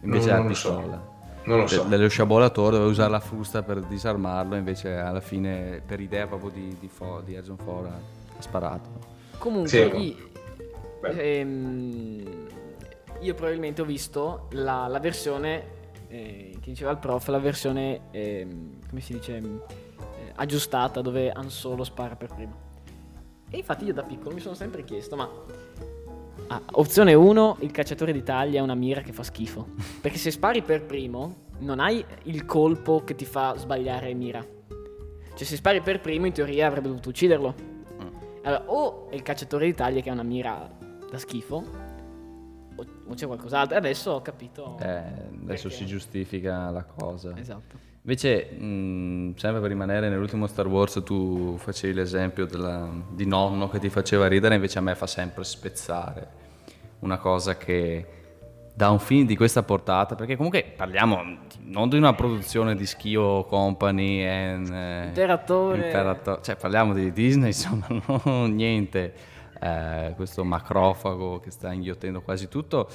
Invece 0.02 0.26
Non- 0.26 0.34
la 0.34 0.38
non 0.40 0.48
lo 0.48 0.54
so. 0.54 0.76
pistola. 0.76 1.08
Non 1.44 1.58
lo 1.60 1.66
so. 1.66 1.82
De- 1.84 1.88
dello 1.88 2.08
sciabolatore 2.08 2.72
doveva 2.72 2.90
usare 2.90 3.10
la 3.10 3.18
frusta 3.20 3.62
per 3.62 3.80
disarmarlo, 3.80 4.56
invece 4.56 4.94
alla 4.94 5.20
fine, 5.22 5.80
per 5.84 6.00
idea 6.00 6.26
proprio 6.26 6.50
di, 6.50 6.76
di, 6.78 6.88
Fo- 6.92 7.22
di 7.24 7.34
Harrison 7.34 7.56
Ford, 7.56 7.88
ha 8.40 8.42
sparato. 8.42 8.88
Comunque, 9.38 9.68
Sì, 9.70 9.96
i- 9.96 10.16
ehm, 11.16 12.46
io 13.20 13.34
probabilmente 13.34 13.82
ho 13.82 13.84
visto 13.84 14.48
la, 14.52 14.86
la 14.88 14.98
versione, 14.98 15.78
eh, 16.08 16.56
che 16.60 16.70
diceva 16.70 16.90
il 16.90 16.98
prof, 16.98 17.26
la 17.28 17.38
versione, 17.38 18.00
ehm, 18.10 18.78
come 18.88 19.00
si 19.00 19.12
dice, 19.14 19.36
eh, 19.36 20.32
aggiustata, 20.34 21.00
dove 21.00 21.30
Han 21.30 21.50
Solo 21.50 21.84
spara 21.84 22.16
per 22.16 22.28
primo. 22.34 22.68
E 23.50 23.58
infatti 23.58 23.84
io 23.84 23.92
da 23.92 24.02
piccolo 24.02 24.34
mi 24.34 24.40
sono 24.40 24.54
sempre 24.54 24.84
chiesto, 24.84 25.16
ma... 25.16 25.28
ah, 26.48 26.62
opzione 26.72 27.14
1, 27.14 27.56
il 27.60 27.70
cacciatore 27.72 28.12
d'Italia 28.12 28.60
è 28.60 28.62
una 28.62 28.74
mira 28.74 29.00
che 29.00 29.12
fa 29.12 29.22
schifo. 29.22 29.68
Perché 30.00 30.18
se 30.18 30.30
spari 30.30 30.62
per 30.62 30.84
primo, 30.84 31.48
non 31.58 31.80
hai 31.80 32.04
il 32.24 32.44
colpo 32.46 33.02
che 33.04 33.14
ti 33.14 33.24
fa 33.24 33.54
sbagliare 33.56 34.12
mira. 34.14 34.44
Cioè 35.34 35.46
se 35.48 35.56
spari 35.56 35.80
per 35.80 36.00
primo, 36.00 36.26
in 36.26 36.32
teoria 36.32 36.66
avrebbe 36.66 36.88
dovuto 36.88 37.08
ucciderlo. 37.08 37.54
Allora, 38.42 38.62
o 38.66 39.08
è 39.10 39.14
il 39.14 39.22
cacciatore 39.22 39.66
d'Italia 39.66 40.00
che 40.02 40.10
ha 40.10 40.12
una 40.12 40.22
mira 40.22 40.68
da 41.10 41.18
schifo, 41.18 41.56
o, 42.76 42.86
o 43.08 43.14
c'è 43.14 43.26
qualcos'altro. 43.26 43.74
E 43.74 43.78
adesso 43.78 44.12
ho 44.12 44.22
capito. 44.22 44.76
Eh, 44.80 44.86
adesso 44.86 45.68
Perché? 45.68 45.70
si 45.70 45.86
giustifica 45.86 46.70
la 46.70 46.84
cosa. 46.84 47.32
Esatto. 47.36 47.88
Invece, 48.02 48.50
mh, 48.52 49.34
sempre 49.36 49.60
per 49.60 49.68
rimanere 49.68 50.08
nell'ultimo 50.08 50.46
Star 50.46 50.66
Wars, 50.66 51.02
tu 51.04 51.56
facevi 51.58 51.92
l'esempio 51.92 52.46
della- 52.46 52.88
di 53.10 53.26
nonno 53.26 53.68
che 53.68 53.78
ti 53.78 53.90
faceva 53.90 54.26
ridere, 54.26 54.54
invece 54.54 54.78
a 54.78 54.82
me 54.82 54.94
fa 54.94 55.06
sempre 55.06 55.44
spezzare. 55.44 56.28
Una 57.00 57.18
cosa 57.18 57.56
che 57.58 58.06
da 58.80 58.88
un 58.88 58.98
film 58.98 59.26
di 59.26 59.36
questa 59.36 59.62
portata, 59.62 60.14
perché 60.14 60.36
comunque 60.36 60.72
parliamo 60.74 61.22
non 61.64 61.90
di 61.90 61.98
una 61.98 62.14
produzione 62.14 62.74
di 62.74 62.86
Schio 62.86 63.44
Company, 63.44 64.24
and, 64.26 64.70
eh, 64.72 65.04
Imperatore. 65.08 65.84
Imperato- 65.84 66.40
cioè 66.40 66.56
parliamo 66.56 66.94
di 66.94 67.12
Disney, 67.12 67.48
insomma, 67.52 67.86
non 68.24 68.54
niente, 68.54 69.12
eh, 69.60 70.14
questo 70.16 70.44
macrofago 70.44 71.40
che 71.40 71.50
sta 71.50 71.70
inghiottendo 71.74 72.22
quasi 72.22 72.48
tutto 72.48 72.88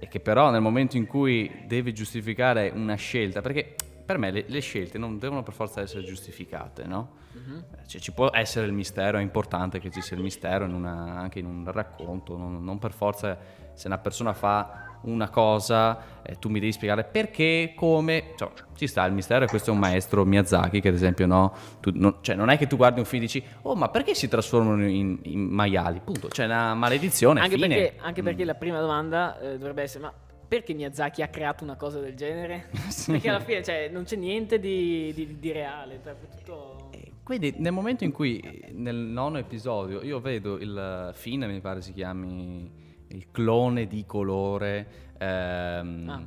e 0.00 0.08
che 0.08 0.20
però 0.20 0.48
nel 0.48 0.62
momento 0.62 0.96
in 0.96 1.04
cui 1.06 1.64
deve 1.66 1.92
giustificare 1.92 2.72
una 2.74 2.94
scelta, 2.94 3.42
perché 3.42 3.74
per 4.06 4.16
me 4.16 4.30
le, 4.30 4.44
le 4.48 4.60
scelte 4.60 4.96
non 4.96 5.18
devono 5.18 5.42
per 5.42 5.52
forza 5.52 5.82
essere 5.82 6.02
giustificate, 6.04 6.84
no? 6.86 7.10
Eh, 7.34 7.86
Cioè, 7.86 8.00
ci 8.00 8.12
può 8.12 8.30
essere 8.32 8.64
il 8.64 8.72
mistero, 8.72 9.18
è 9.18 9.20
importante 9.20 9.80
che 9.80 9.90
ci 9.90 10.00
sia 10.00 10.16
il 10.16 10.22
mistero 10.22 10.64
in 10.64 10.72
una- 10.72 11.18
anche 11.18 11.40
in 11.40 11.44
un 11.44 11.70
racconto, 11.70 12.38
non, 12.38 12.64
non 12.64 12.78
per 12.78 12.92
forza 12.92 13.36
se 13.74 13.86
una 13.88 13.98
persona 13.98 14.32
fa 14.32 14.84
una 15.06 15.28
cosa 15.30 16.22
eh, 16.22 16.36
tu 16.38 16.48
mi 16.48 16.60
devi 16.60 16.72
spiegare 16.72 17.04
perché, 17.04 17.72
come, 17.74 18.32
cioè, 18.36 18.50
ci 18.74 18.86
sta 18.86 19.04
il 19.04 19.12
mistero 19.12 19.44
e 19.44 19.48
questo 19.48 19.70
è 19.70 19.72
un 19.72 19.78
maestro 19.78 20.24
Miyazaki 20.24 20.80
che 20.80 20.88
ad 20.88 20.94
esempio 20.94 21.26
no, 21.26 21.52
tu, 21.80 21.90
non, 21.94 22.16
cioè, 22.20 22.34
non 22.36 22.48
è 22.50 22.58
che 22.58 22.66
tu 22.66 22.76
guardi 22.76 22.98
un 23.00 23.06
film 23.06 23.22
e 23.22 23.26
dici 23.26 23.42
oh 23.62 23.74
ma 23.74 23.88
perché 23.88 24.14
si 24.14 24.28
trasformano 24.28 24.86
in, 24.86 25.18
in 25.22 25.40
maiali, 25.40 26.00
punto, 26.04 26.28
c'è 26.28 26.44
una 26.44 26.74
maledizione, 26.74 27.40
Anche 27.40 27.54
fine. 27.56 27.68
perché, 27.68 27.96
anche 28.00 28.22
perché 28.22 28.42
Mm. 28.42 28.46
la 28.46 28.54
prima 28.54 28.80
domanda 28.80 29.38
eh, 29.40 29.58
dovrebbe 29.58 29.82
essere: 29.82 30.04
ma 30.04 30.12
perché 30.48 30.74
Miyazaki 30.74 31.22
ha 31.22 31.28
creato 31.28 31.64
una 31.64 31.74
cosa 31.76 31.98
del 31.98 32.14
genere? 32.14 32.68
Perché 33.06 33.28
alla 33.28 33.40
fine 33.40 33.64
cioè, 33.64 33.88
non 33.90 34.04
c'è 34.04 34.14
niente 34.16 34.60
di, 34.60 35.12
di- 35.12 35.38
di 35.40 35.50
reale. 35.52 35.98
Cioè, 36.04 36.14
tutto... 36.36 36.88
E 36.92 37.12
Quindi 37.24 37.54
nel 37.58 37.72
momento 37.72 38.04
in 38.04 38.12
cui 38.12 38.64
nel 38.72 38.94
nono 38.94 39.38
episodio 39.38 40.02
io 40.04 40.20
vedo 40.20 40.56
il 40.58 41.10
fine, 41.14 41.48
mi 41.48 41.60
pare 41.60 41.80
si 41.82 41.92
chiami 41.92 42.70
il 43.16 43.30
clone 43.30 43.86
di 43.86 44.04
colore, 44.04 44.86
ehm, 45.18 46.08
Ah. 46.08 46.22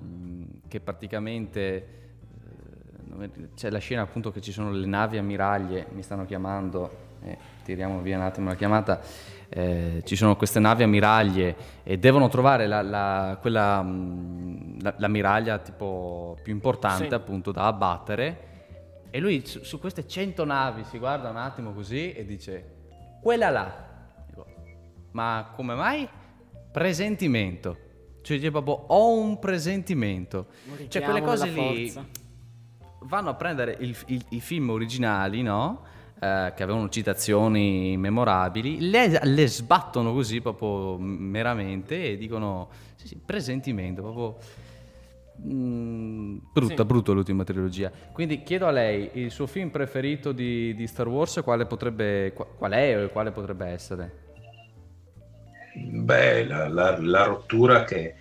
che 0.67 0.79
praticamente 0.79 1.97
eh, 3.21 3.49
c'è 3.55 3.69
la 3.69 3.79
scena 3.79 4.01
appunto 4.03 4.31
che 4.31 4.41
ci 4.41 4.51
sono 4.51 4.71
le 4.71 4.85
navi 4.85 5.17
ammiraglie, 5.17 5.87
mi 5.91 6.01
stanno 6.01 6.25
chiamando, 6.25 7.07
eh, 7.21 7.37
tiriamo 7.63 7.99
via 8.01 8.17
un 8.17 8.23
attimo 8.23 8.49
la 8.49 8.55
chiamata, 8.55 9.01
eh, 9.49 10.01
ci 10.05 10.15
sono 10.15 10.35
queste 10.35 10.59
navi 10.59 10.83
ammiraglie 10.83 11.55
e 11.83 11.97
devono 11.99 12.27
trovare 12.29 12.65
la, 12.65 12.81
la- 12.81 13.37
quella, 13.41 13.81
mm, 13.83 14.79
la- 14.81 14.93
l'ammiraglia 14.97 15.57
tipo 15.59 16.37
più 16.41 16.53
importante 16.53 17.07
Sì. 17.09 17.13
appunto 17.13 17.51
da 17.51 17.65
abbattere 17.65 18.47
e 19.11 19.19
lui 19.19 19.45
su, 19.45 19.63
su 19.63 19.79
queste 19.79 20.07
100 20.07 20.45
navi 20.45 20.83
si 20.85 20.97
guarda 20.97 21.29
un 21.29 21.37
attimo 21.37 21.73
così 21.73 22.13
e 22.13 22.25
dice 22.25 22.75
quella 23.21 23.49
là. 23.49 23.87
Ma 25.11 25.51
come 25.55 25.73
mai? 25.73 26.07
Presentimento. 26.71 27.77
Cioè 28.21 28.37
dice 28.37 28.51
proprio 28.51 28.73
ho 28.87 29.11
un 29.17 29.39
presentimento. 29.39 30.47
Un 30.69 30.89
Cioè 30.89 31.01
quelle 31.01 31.21
cose 31.21 31.47
lì 31.49 31.89
forza. 31.89 32.05
vanno 33.03 33.29
a 33.29 33.33
prendere 33.33 33.77
il- 33.79 33.95
il- 34.07 34.25
i 34.29 34.39
film 34.39 34.69
originali, 34.69 35.41
no? 35.41 35.83
Eh, 36.21 36.51
che 36.55 36.63
avevano 36.63 36.89
citazioni 36.89 37.95
memorabili, 37.97 38.89
le, 38.89 39.19
le 39.23 39.47
sbattono 39.47 40.11
così 40.13 40.41
proprio 40.41 40.97
meramente 40.97 42.11
e 42.11 42.17
dicono 42.17 42.67
sì, 42.95 43.07
sì, 43.07 43.15
presentimento, 43.23 44.01
proprio 44.01 44.37
mm, 45.41 46.37
brutta, 46.51 46.75
Sì. 46.75 46.85
brutta 46.85 47.11
l'ultima 47.13 47.45
trilogia. 47.45 47.89
Quindi 48.11 48.43
chiedo 48.43 48.67
a 48.67 48.71
lei 48.71 49.09
il 49.13 49.31
suo 49.31 49.47
film 49.47 49.69
preferito 49.69 50.33
di, 50.33 50.75
di 50.75 50.87
Star 50.87 51.07
Wars, 51.07 51.39
quale 51.41 51.65
potrebbe, 51.65 52.33
qua- 52.33 52.45
qual 52.45 52.71
è 52.73 53.01
o 53.05 53.09
quale 53.09 53.31
potrebbe 53.31 53.65
essere? 53.67 54.27
Beh, 56.09 56.43
la, 56.45 56.67
la- 56.67 56.97
la 56.99 57.23
rottura 57.23 57.83
che, 57.83 58.15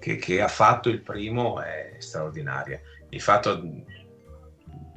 che- 0.00 0.16
che 0.16 0.40
ha 0.40 0.48
fatto 0.48 0.88
il 0.88 1.02
primo 1.02 1.60
è 1.60 1.96
straordinaria. 1.98 2.80
Il 3.10 3.20
fatto, 3.20 3.62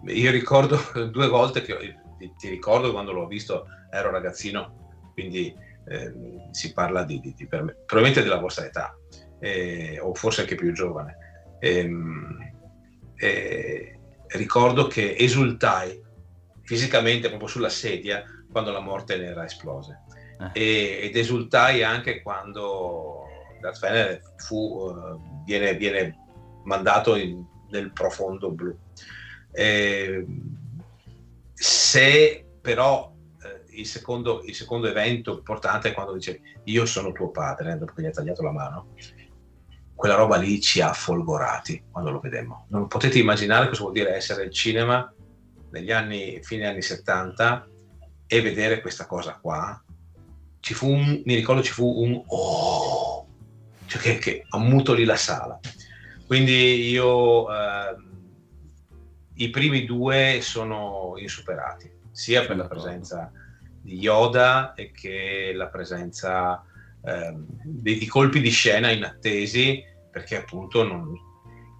io 0.05 0.31
ricordo 0.31 0.77
due 1.11 1.27
volte 1.27 1.61
che 1.61 1.97
ti, 2.37 2.47
ricordo 2.47 2.93
quando 2.93 3.11
l'ho 3.11 3.27
visto, 3.27 3.65
ero 3.91 4.09
ragazzino, 4.09 5.11
quindi 5.13 5.53
ehm, 5.83 6.49
si 6.51 6.71
parla 6.71 7.03
di, 7.03 7.19
di- 7.19 7.33
di- 7.35 7.47
me- 7.51 7.75
probabilmente 7.85 8.21
della 8.23 8.39
vostra 8.39 8.63
età, 8.65 8.97
eh, 9.41 9.99
o 10.01 10.13
forse 10.13 10.39
anche 10.41 10.55
più 10.55 10.71
giovane. 10.71 11.17
Eh, 13.17 13.99
ricordo 14.27 14.87
che 14.87 15.13
esultai 15.17 16.01
fisicamente 16.63 17.27
proprio 17.27 17.49
sulla 17.49 17.67
sedia 17.67 18.23
quando 18.49 18.71
la 18.71 18.79
morte 18.79 19.17
nera 19.17 19.43
esplose 19.43 20.03
e- 20.53 20.99
ed 21.03 21.15
esultai 21.15 21.83
anche 21.83 22.21
quando 22.21 23.25
Darth 23.59 23.79
Vader 23.79 24.21
fu, 24.37 24.89
eh, 24.89 25.17
viene, 25.45 25.75
viene 25.75 26.17
mandato 26.63 27.15
in- 27.15 27.45
nel 27.69 27.91
profondo 27.91 28.51
blu. 28.51 28.77
Eh, 29.51 30.25
se 31.53 32.45
però 32.61 33.11
eh, 33.43 33.77
il, 33.79 33.85
secondo, 33.85 34.43
il 34.43 34.55
secondo 34.55 34.87
evento 34.87 35.33
importante 35.33 35.89
è 35.89 35.93
quando 35.93 36.13
dice 36.13 36.41
io 36.63 36.85
sono 36.85 37.11
tuo 37.11 37.29
padre, 37.29 37.77
dopo 37.77 37.93
che 37.93 38.01
gli 38.01 38.05
ha 38.05 38.11
tagliato 38.11 38.43
la 38.43 38.51
mano, 38.51 38.87
quella 39.93 40.15
roba 40.15 40.37
lì 40.37 40.61
ci 40.61 40.79
ha 40.79 40.93
folgorati 40.93 41.83
quando 41.91 42.11
lo 42.11 42.19
vedemmo. 42.19 42.65
Non 42.69 42.87
potete 42.87 43.19
immaginare 43.19 43.67
cosa 43.67 43.81
vuol 43.81 43.93
dire 43.93 44.15
essere 44.15 44.43
al 44.43 44.51
cinema 44.51 45.13
negli 45.71 45.91
anni, 45.91 46.39
fine 46.41 46.67
anni 46.67 46.81
70 46.81 47.67
e 48.25 48.41
vedere 48.41 48.79
questa 48.79 49.05
cosa 49.05 49.37
qua. 49.41 49.83
Ci 50.59 50.73
fu 50.73 50.89
un, 50.89 51.21
mi 51.25 51.35
ricordo 51.35 51.63
ci 51.63 51.71
fu 51.71 51.85
un 51.85 52.21
oh, 52.27 53.27
cioè 53.85 54.01
che, 54.01 54.17
che 54.17 54.45
ammutoli 54.49 55.05
la 55.05 55.15
sala. 55.15 55.59
Quindi 56.27 56.89
io 56.89 57.51
eh, 57.51 57.95
i 59.35 59.49
primi 59.49 59.85
due 59.85 60.39
sono 60.41 61.13
insuperati, 61.17 61.91
sia 62.11 62.45
per 62.45 62.57
la 62.57 62.67
presenza 62.67 63.31
di 63.81 63.97
Yoda 63.97 64.73
e 64.73 64.91
che 64.91 65.51
la 65.55 65.67
presenza 65.69 66.63
eh, 67.01 67.33
di, 67.63 67.97
di, 67.97 68.05
colpi 68.05 68.41
di 68.41 68.49
scena 68.49 68.91
inattesi, 68.91 69.83
perché 70.11 70.37
appunto 70.37 70.83
non, 70.83 71.13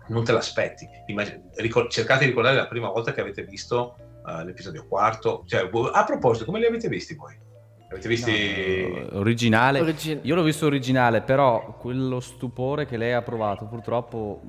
non 0.08 0.24
te 0.24 0.32
l'aspetti. 0.32 0.88
Immagin- 1.08 1.50
ricor- 1.58 1.92
cercate 1.92 2.22
di 2.22 2.30
ricordare 2.30 2.56
la 2.56 2.68
prima 2.68 2.90
volta 2.90 3.14
che 3.14 3.22
avete 3.22 3.44
visto 3.44 3.98
uh, 4.26 4.44
l'episodio 4.44 4.88
quarto. 4.88 5.44
Cioè, 5.46 5.70
a 5.92 6.04
proposito, 6.06 6.46
come 6.46 6.60
li 6.60 6.66
avete 6.66 6.88
visti 6.88 7.16
voi? 7.16 7.38
Avete 7.92 8.08
visti 8.08 8.88
no, 9.12 9.18
originale? 9.20 9.80
Origin- 9.80 10.20
Io 10.22 10.36
l'ho 10.36 10.44
visto 10.44 10.68
originale, 10.68 11.22
però 11.22 11.76
quello 11.80 12.20
stupore 12.20 12.86
che 12.86 12.98
lei 12.98 13.14
ha 13.14 13.22
provato, 13.24 13.66
purtroppo 13.66 14.42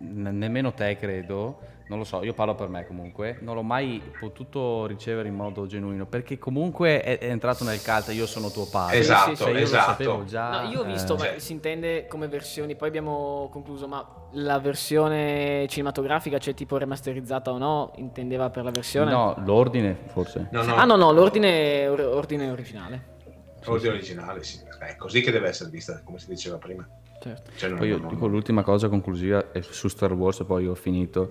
n- 0.00 0.28
nemmeno 0.36 0.72
te 0.72 0.96
credo 0.96 1.58
non 1.88 1.98
lo 1.98 2.04
so, 2.04 2.22
io 2.22 2.34
parlo 2.34 2.54
per 2.54 2.68
me 2.68 2.86
comunque, 2.86 3.38
non 3.40 3.54
l'ho 3.54 3.62
mai 3.62 4.02
potuto 4.20 4.86
ricevere 4.86 5.28
in 5.28 5.34
modo 5.34 5.66
genuino 5.66 6.06
perché 6.06 6.38
comunque 6.38 7.02
è, 7.02 7.18
è 7.18 7.30
entrato 7.30 7.64
nel 7.64 7.82
cult, 7.82 8.12
io 8.12 8.26
sono 8.26 8.50
tuo 8.50 8.66
padre. 8.66 8.98
Esatto, 8.98 9.36
cioè, 9.36 9.50
io 9.52 9.58
esatto. 9.58 9.86
lo 9.86 9.92
sapevo 9.92 10.24
già. 10.24 10.62
No, 10.62 10.70
io 10.70 10.80
ho 10.80 10.84
visto, 10.84 11.14
eh, 11.14 11.18
ma 11.18 11.38
si 11.38 11.52
intende 11.52 12.06
come 12.06 12.28
versioni, 12.28 12.76
poi 12.76 12.88
abbiamo 12.88 13.48
concluso, 13.50 13.88
ma 13.88 14.06
la 14.32 14.58
versione 14.58 15.66
cinematografica, 15.68 16.38
cioè 16.38 16.52
tipo 16.52 16.76
remasterizzata 16.76 17.50
o 17.50 17.58
no, 17.58 17.92
intendeva 17.96 18.50
per 18.50 18.64
la 18.64 18.70
versione? 18.70 19.10
No, 19.10 19.34
l'ordine 19.44 19.96
forse. 20.08 20.48
No, 20.52 20.62
no. 20.62 20.74
Ah 20.74 20.84
no, 20.84 20.96
no, 20.96 21.10
l'ordine, 21.10 21.88
ordine 21.88 22.50
originale. 22.50 23.16
Ordine 23.64 23.94
originale, 23.94 24.44
sì. 24.44 24.60
È 24.78 24.94
così 24.96 25.22
che 25.22 25.30
deve 25.30 25.48
essere 25.48 25.70
vista, 25.70 26.00
come 26.04 26.18
si 26.18 26.28
diceva 26.28 26.58
prima. 26.58 26.86
Certo. 27.20 27.50
Cioè, 27.56 27.72
poi 27.74 27.88
io 27.88 27.98
dico 27.98 28.26
l'ultima 28.26 28.62
cosa 28.62 28.88
conclusiva 28.88 29.50
è 29.50 29.60
su 29.60 29.88
Star 29.88 30.12
Wars 30.12 30.40
e 30.40 30.44
poi 30.44 30.66
ho 30.66 30.74
finito 30.74 31.28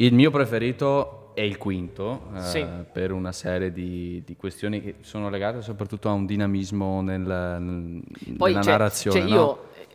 il 0.00 0.14
mio 0.14 0.30
preferito 0.30 1.30
è 1.34 1.42
il 1.42 1.58
quinto, 1.58 2.28
eh, 2.34 2.40
sì. 2.40 2.66
per 2.90 3.12
una 3.12 3.32
serie 3.32 3.72
di, 3.72 4.22
di, 4.24 4.36
questioni 4.36 4.82
che 4.82 4.94
sono 5.00 5.30
legate 5.30 5.62
soprattutto 5.62 6.08
a 6.08 6.12
un 6.12 6.26
dinamismo 6.26 7.00
nel, 7.02 7.20
nel, 7.20 8.02
Poi, 8.36 8.50
nella 8.50 8.62
cioè, 8.62 8.72
narrazione. 8.72 9.20
Cioè 9.20 9.28
no? 9.28 9.34
io 9.34 9.62
eh, 9.74 9.86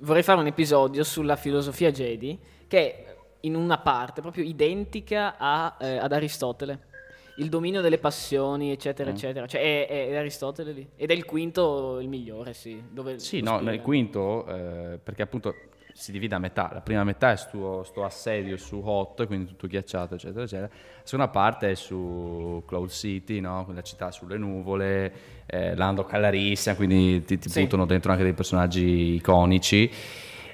vorrei 0.00 0.22
fare 0.22 0.40
un 0.40 0.46
episodio 0.46 1.04
sulla 1.04 1.36
filosofia 1.36 1.90
Jedi 1.90 2.38
che 2.66 2.78
è 2.78 3.16
in 3.40 3.56
una 3.56 3.78
parte 3.78 4.20
proprio 4.20 4.44
identica 4.44 5.36
a, 5.36 5.76
eh, 5.80 5.98
ad 5.98 6.12
Aristotele. 6.12 6.90
Il 7.36 7.48
dominio 7.48 7.80
delle 7.80 7.98
passioni, 7.98 8.70
eccetera, 8.70 9.10
mm. 9.10 9.14
eccetera. 9.14 9.46
Cioè 9.46 9.60
è, 9.60 9.88
è, 9.88 10.08
è, 10.10 10.16
Aristotele 10.16 10.72
lì. 10.72 10.88
Ed 10.96 11.10
è 11.10 11.14
il 11.14 11.24
quinto 11.24 11.98
il 11.98 12.08
migliore, 12.08 12.52
sì. 12.52 12.80
Dove 12.90 13.18
sì, 13.18 13.40
no, 13.40 13.58
nel 13.58 13.80
quinto, 13.80 14.46
eh, 14.46 14.98
perché 15.02 15.22
appunto 15.22 15.54
si 15.94 16.12
divide 16.12 16.34
a 16.34 16.38
metà. 16.38 16.70
La 16.72 16.80
prima 16.80 17.04
metà 17.04 17.32
è 17.32 17.36
sto, 17.36 17.82
sto 17.84 18.04
assedio 18.04 18.56
su 18.56 18.80
Hot, 18.84 19.26
quindi 19.26 19.46
tutto 19.46 19.66
ghiacciato, 19.66 20.14
eccetera, 20.14 20.44
eccetera. 20.44 20.68
La 20.68 21.00
seconda 21.04 21.30
parte 21.30 21.70
è 21.70 21.74
su 21.74 22.62
Cloud 22.66 22.88
City, 22.90 23.40
no? 23.40 23.66
la 23.72 23.82
città 23.82 24.10
sulle 24.10 24.36
nuvole, 24.38 25.12
eh, 25.46 25.74
Lando 25.76 26.04
Calarissian, 26.04 26.76
quindi 26.76 27.24
ti, 27.24 27.38
ti 27.38 27.48
sì. 27.48 27.62
buttano 27.62 27.86
dentro 27.86 28.12
anche 28.12 28.24
dei 28.24 28.34
personaggi 28.34 29.14
iconici. 29.14 29.90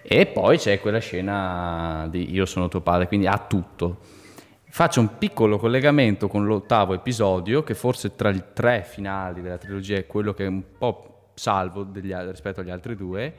E 0.02 0.26
poi 0.26 0.58
c'è 0.58 0.80
quella 0.80 1.00
scena 1.00 2.06
di 2.10 2.32
Io 2.32 2.46
sono 2.46 2.68
tuo 2.68 2.80
padre, 2.80 3.08
quindi 3.08 3.26
ha 3.26 3.38
tutto. 3.38 3.98
Faccio 4.70 5.00
un 5.00 5.18
piccolo 5.18 5.58
collegamento 5.58 6.28
con 6.28 6.46
l'ottavo 6.46 6.94
episodio, 6.94 7.62
che 7.62 7.74
forse 7.74 8.14
tra 8.14 8.30
i 8.30 8.42
tre 8.52 8.84
finali 8.86 9.40
della 9.40 9.58
trilogia 9.58 9.96
è 9.96 10.06
quello 10.06 10.34
che 10.34 10.44
è 10.44 10.48
un 10.48 10.62
po' 10.78 11.30
salvo 11.34 11.84
degli, 11.84 12.12
rispetto 12.12 12.60
agli 12.60 12.70
altri 12.70 12.96
due 12.96 13.34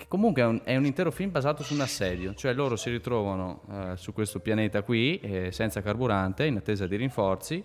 che 0.00 0.06
comunque 0.08 0.40
è 0.40 0.46
un, 0.46 0.60
è 0.64 0.76
un, 0.76 0.86
intero 0.86 1.10
film 1.10 1.30
basato 1.30 1.62
su 1.62 1.74
un 1.74 1.80
assedio, 1.80 2.32
cioè 2.32 2.54
loro 2.54 2.74
si 2.76 2.88
ritrovano 2.88 3.60
eh, 3.70 3.96
su 3.98 4.14
questo 4.14 4.40
pianeta 4.40 4.80
qui 4.80 5.20
eh, 5.20 5.52
senza 5.52 5.82
carburante, 5.82 6.46
in 6.46 6.56
attesa 6.56 6.86
di 6.86 6.96
rinforzi, 6.96 7.62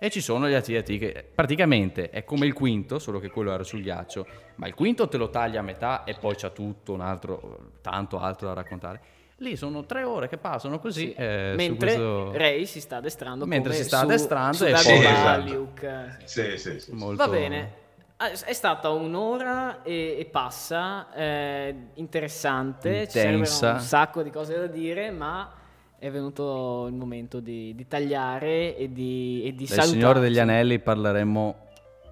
e 0.00 0.10
ci 0.10 0.20
sono 0.20 0.48
gli 0.48 0.54
AT-AT 0.54 0.98
che 0.98 1.24
praticamente 1.32 2.10
è 2.10 2.24
come 2.24 2.44
il 2.44 2.54
quinto, 2.54 2.98
solo 2.98 3.20
che 3.20 3.30
quello 3.30 3.52
era 3.52 3.62
sul 3.62 3.82
ghiaccio, 3.82 4.26
ma 4.56 4.66
il 4.66 4.74
quinto 4.74 5.06
te 5.06 5.16
lo 5.16 5.30
taglia 5.30 5.60
a 5.60 5.62
metà 5.62 6.02
e 6.02 6.16
poi 6.18 6.34
c'ha 6.34 6.50
tutto 6.50 6.92
un 6.92 7.02
altro, 7.02 7.74
tanto 7.82 8.18
altro 8.18 8.48
da 8.48 8.54
raccontare. 8.54 9.00
Lì 9.36 9.54
sono 9.54 9.84
tre 9.84 10.02
ore 10.02 10.28
che 10.28 10.38
passano 10.38 10.80
così. 10.80 11.06
Sì. 11.06 11.12
Eh, 11.12 11.52
Mentre 11.56 11.86
questo... 11.86 12.32
Ray 12.32 12.66
si 12.66 12.80
sta 12.80 12.96
addestrando. 12.96 13.46
Mentre 13.46 13.74
si 13.74 13.84
sta 13.84 14.00
addestrando 14.00 14.56
su, 14.56 14.64
e 14.64 14.72
poi... 14.72 15.06
Esatto. 15.06 15.52
Luke. 15.52 16.16
Sì, 16.24 16.58
sì, 16.58 16.80
sì. 16.80 16.92
Molto... 16.92 17.16
Va 17.16 17.28
bene. 17.28 17.84
Ah, 18.18 18.30
è 18.30 18.52
stata 18.54 18.88
un'ora 18.88 19.82
e, 19.82 20.16
e 20.18 20.24
passa, 20.24 21.12
eh, 21.12 21.88
interessante, 21.94 23.00
Intensa. 23.00 23.68
ci 23.68 23.74
un 23.74 23.80
sacco 23.80 24.22
di 24.22 24.30
cose 24.30 24.56
da 24.56 24.66
dire, 24.66 25.10
ma 25.10 25.52
è 25.98 26.10
venuto 26.10 26.86
il 26.86 26.94
momento 26.94 27.40
di, 27.40 27.74
di 27.74 27.86
tagliare 27.86 28.74
e 28.74 28.90
di, 28.90 29.42
e 29.44 29.54
di 29.54 29.66
Del 29.66 29.82
Signore 29.82 30.20
degli 30.20 30.38
Anelli 30.38 30.78
parleremo 30.78 31.66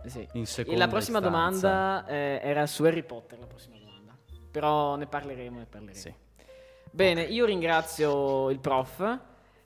sì. 0.05 0.29
in 0.33 0.45
seconda 0.45 0.77
E 0.77 0.79
la 0.79 0.89
prossima 0.89 1.19
istanza. 1.21 1.39
domanda 1.39 2.07
eh, 2.07 2.41
era 2.43 2.67
su 2.67 2.85
Harry 2.85 3.03
Potter, 3.03 3.39
la 3.39 3.47
prossima 3.47 3.77
domanda. 3.79 4.13
Però 4.51 4.97
ne 4.97 5.07
parleremo, 5.07 5.59
ne 5.59 5.67
parleremo. 5.67 5.99
Sì. 5.99 6.15
Bene, 6.91 7.23
io 7.23 7.47
ringrazio 7.47 8.51
il 8.51 8.59
prof. 8.59 9.19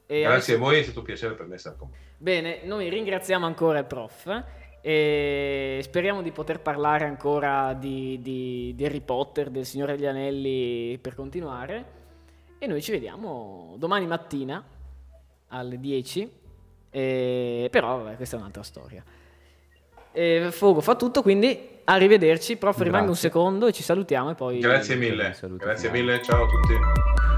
Grazie 0.07 0.55
a 0.55 0.59
voi, 0.59 0.79
è 0.79 0.83
stato 0.85 1.01
un 1.01 1.05
piacere 1.05 1.35
per 1.35 1.47
me 1.47 1.59
stare 1.59 1.75
con 1.77 1.89
voi. 1.89 1.99
Bene, 2.17 2.61
noi 2.63 2.89
ringraziamo 2.89 3.45
ancora 3.45 3.81
il 3.81 3.87
prof 3.87 4.45
e 4.81 5.81
speriamo 5.83 6.23
di 6.23 6.31
poter 6.31 6.61
parlare 6.61 7.05
ancora 7.05 7.75
di, 7.75 8.21
di, 8.23 8.73
di, 8.75 8.85
Harry 8.85 9.01
Potter, 9.01 9.51
del 9.51 9.67
Signore 9.67 9.97
degli 9.97 10.07
Anelli 10.07 10.99
per 11.01 11.15
continuare. 11.15 11.97
E 12.59 12.67
noi 12.67 12.81
ci 12.83 12.91
vediamo 12.91 13.75
domani 13.79 14.07
mattina 14.07 14.63
alle 15.49 15.79
10. 15.79 16.33
E, 16.91 17.69
però 17.71 17.99
vabbè, 17.99 18.17
questa 18.17 18.37
è 18.37 18.39
un'altra 18.39 18.63
storia. 18.63 19.05
E 20.13 20.49
Fogo 20.51 20.81
fa 20.81 20.95
tutto, 20.95 21.23
quindi 21.23 21.81
arrivederci. 21.85 22.57
Prof, 22.57 22.81
rimanga 22.81 23.09
un 23.09 23.17
secondo 23.17 23.67
e 23.67 23.73
ci 23.73 23.83
salutiamo 23.83 24.31
e 24.31 24.35
poi... 24.35 24.59
Grazie 24.59 24.97
mille. 24.97 25.37
Grazie 25.57 25.91
mille, 25.91 26.23
ciao 26.23 26.45
a 26.45 26.49
tutti. 26.49 27.38